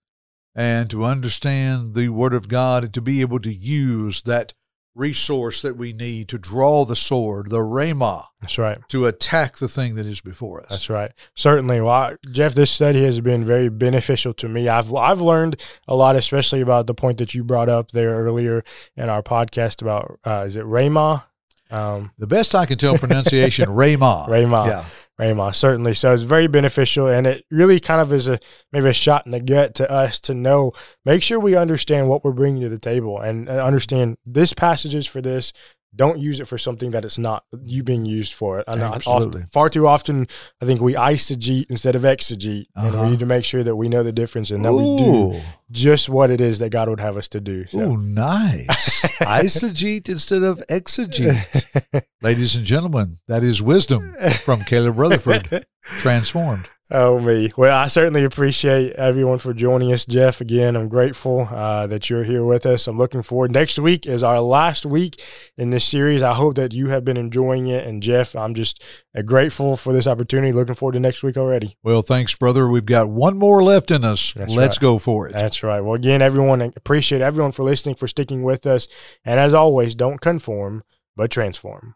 and 0.56 0.90
to 0.92 1.04
understand 1.04 1.96
the 1.96 2.10
Word 2.10 2.34
of 2.34 2.48
God 2.48 2.84
and 2.84 2.94
to 2.94 3.02
be 3.02 3.22
able 3.22 3.40
to 3.40 3.52
use 3.52 4.22
that 4.22 4.54
resource 4.96 5.62
that 5.62 5.76
we 5.76 5.92
need 5.92 6.28
to 6.30 6.38
draw 6.38 6.86
the 6.86 6.96
sword, 6.96 7.50
the 7.50 7.58
Rhema. 7.58 8.26
That's 8.42 8.58
right. 8.58 8.78
To 8.90 9.06
attack 9.06 9.58
the 9.58 9.68
thing 9.68 9.96
that 9.96 10.06
is 10.06 10.22
before 10.22 10.62
us. 10.62 10.70
That's 10.70 10.90
right. 10.90 11.12
Certainly. 11.36 11.82
Well, 11.82 11.92
I, 11.92 12.16
Jeff, 12.32 12.54
this 12.54 12.72
study 12.72 13.04
has 13.04 13.20
been 13.20 13.44
very 13.44 13.70
beneficial 13.70 14.34
to 14.36 14.48
me. 14.48 14.68
I've 14.68 14.94
I've 14.94 15.22
learned 15.22 15.60
a 15.88 15.96
lot, 15.96 16.16
especially 16.16 16.62
about 16.62 16.88
the 16.88 16.94
point 16.94 17.18
that 17.18 17.34
you 17.34 17.44
brought 17.44 17.70
up 17.70 17.92
there 17.92 18.12
earlier 18.12 18.64
in 18.96 19.10
our 19.10 19.24
podcast 19.24 19.82
about 19.82 20.20
uh, 20.26 20.44
is 20.46 20.56
it 20.56 20.66
Rhema? 20.66 21.24
Um, 21.74 22.12
the 22.20 22.28
best 22.28 22.54
I 22.54 22.66
can 22.66 22.78
tell 22.78 22.98
pronunciation, 22.98 23.66
Rayma. 23.70 24.28
Rayma. 24.28 24.68
Yeah. 24.68 24.86
Rhema, 25.20 25.54
certainly. 25.54 25.94
So 25.94 26.14
it's 26.14 26.24
very 26.24 26.48
beneficial, 26.48 27.08
and 27.08 27.28
it 27.28 27.46
really 27.52 27.80
kind 27.80 28.02
of 28.02 28.12
is 28.14 28.28
a 28.28 28.40
maybe 28.72 28.90
a 28.90 28.94
shot 28.94 29.26
in 29.26 29.32
the 29.32 29.40
gut 29.40 29.76
to 29.76 29.90
us 29.90 30.20
to 30.22 30.34
know. 30.34 30.74
Make 31.06 31.22
sure 31.22 31.40
we 31.40 31.56
understand 31.56 32.10
what 32.10 32.24
we're 32.24 32.32
bringing 32.32 32.62
to 32.64 32.70
the 32.70 32.80
table, 32.80 33.20
and, 33.20 33.48
and 33.48 33.60
understand 33.60 34.18
this 34.26 34.54
passage 34.54 34.96
is 34.96 35.08
for 35.08 35.22
this, 35.22 35.54
don't 35.96 36.18
use 36.20 36.40
it 36.40 36.48
for 36.48 36.58
something 36.58 36.92
that 36.92 37.06
it's 37.06 37.18
not 37.18 37.44
you 37.64 37.84
being 37.84 38.06
used 38.06 38.34
for 38.34 38.60
it. 38.60 38.66
I 38.68 38.76
know 38.76 38.94
Absolutely. 38.94 39.42
often, 39.42 39.48
far 39.48 39.70
too 39.70 39.88
often, 39.88 40.28
I 40.62 40.66
think 40.66 40.82
we 40.82 40.94
eisegete 40.94 41.66
instead 41.70 41.96
of 41.96 42.02
exegete, 42.02 42.66
and 42.76 42.96
Uh-huh. 42.96 43.04
we 43.04 43.10
need 43.12 43.20
to 43.20 43.26
make 43.26 43.44
sure 43.46 43.64
that 43.64 43.76
we 43.76 43.90
know 43.90 44.02
the 44.04 44.12
difference 44.12 44.50
and 44.52 44.66
that 44.66 44.74
we 44.74 44.84
do 44.98 45.40
just 45.72 46.10
what 46.10 46.30
it 46.32 46.42
is 46.42 46.60
that 46.60 46.70
God 46.70 46.90
would 46.90 47.00
have 47.00 47.18
us 47.18 47.28
to 47.30 47.40
do. 47.40 47.66
So. 47.68 47.80
ooh, 47.80 47.98
nice. 47.98 49.02
Eisegete 49.22 50.10
instead 50.10 50.44
of 50.44 50.64
exegete. 50.70 52.04
Ladies 52.22 52.56
and 52.56 52.66
gentlemen, 52.66 53.18
that 53.28 53.44
is 53.44 53.62
wisdom 53.62 54.16
from 54.44 54.62
Caleb 54.62 54.98
Rutherford, 54.98 55.66
transformed. 55.84 56.68
Oh 56.92 57.18
me. 57.18 57.50
Well, 57.56 57.76
I 57.76 57.88
certainly 57.88 58.26
appreciate 58.26 58.92
everyone 58.94 59.40
for 59.40 59.54
joining 59.54 59.94
us, 59.94 60.06
Jeff. 60.06 60.42
Again, 60.42 60.76
I'm 60.76 60.90
grateful 60.90 61.48
uh, 61.50 61.88
that 61.88 62.10
you're 62.10 62.26
here 62.26 62.44
with 62.44 62.66
us. 62.66 62.88
I'm 62.88 62.98
looking 62.98 63.22
forward. 63.22 63.54
Next 63.54 63.80
week 63.80 64.06
is 64.06 64.22
our 64.22 64.42
last 64.42 64.86
week 64.86 65.22
in 65.58 65.70
this 65.70 65.88
series. 65.88 66.22
I 66.22 66.34
hope 66.34 66.56
that 66.56 66.74
you 66.74 66.90
have 66.90 67.06
been 67.06 67.16
enjoying 67.16 67.68
it. 67.68 67.88
And 67.88 68.04
Jeff, 68.04 68.36
I'm 68.36 68.54
just 68.54 68.84
uh, 69.18 69.22
grateful 69.22 69.78
for 69.78 69.94
this 69.94 70.08
opportunity. 70.08 70.52
Looking 70.52 70.76
forward 70.76 70.94
to 70.94 71.00
next 71.00 71.24
week 71.24 71.38
already. 71.38 71.78
Well, 71.84 72.02
thanks, 72.02 72.36
brother. 72.36 72.68
We've 72.68 72.86
got 72.86 73.10
one 73.10 73.38
more 73.38 73.64
left 73.64 73.90
in 73.90 74.04
us. 74.04 74.34
That's 74.34 74.52
Let's 74.52 74.78
right. 74.78 74.82
go 74.82 74.98
for 75.00 75.30
it. 75.30 75.34
That's 75.34 75.64
right. 75.64 75.80
Well, 75.80 75.96
again, 75.96 76.22
everyone, 76.22 76.62
appreciate 76.62 77.22
everyone 77.22 77.54
for 77.54 77.64
listening, 77.64 77.96
for 77.96 78.10
sticking 78.10 78.44
with 78.44 78.68
us. 78.68 78.90
And 79.24 79.40
as 79.40 79.54
always, 79.54 79.96
don't 79.96 80.20
conform, 80.20 80.84
but 81.16 81.32
transform. 81.32 81.96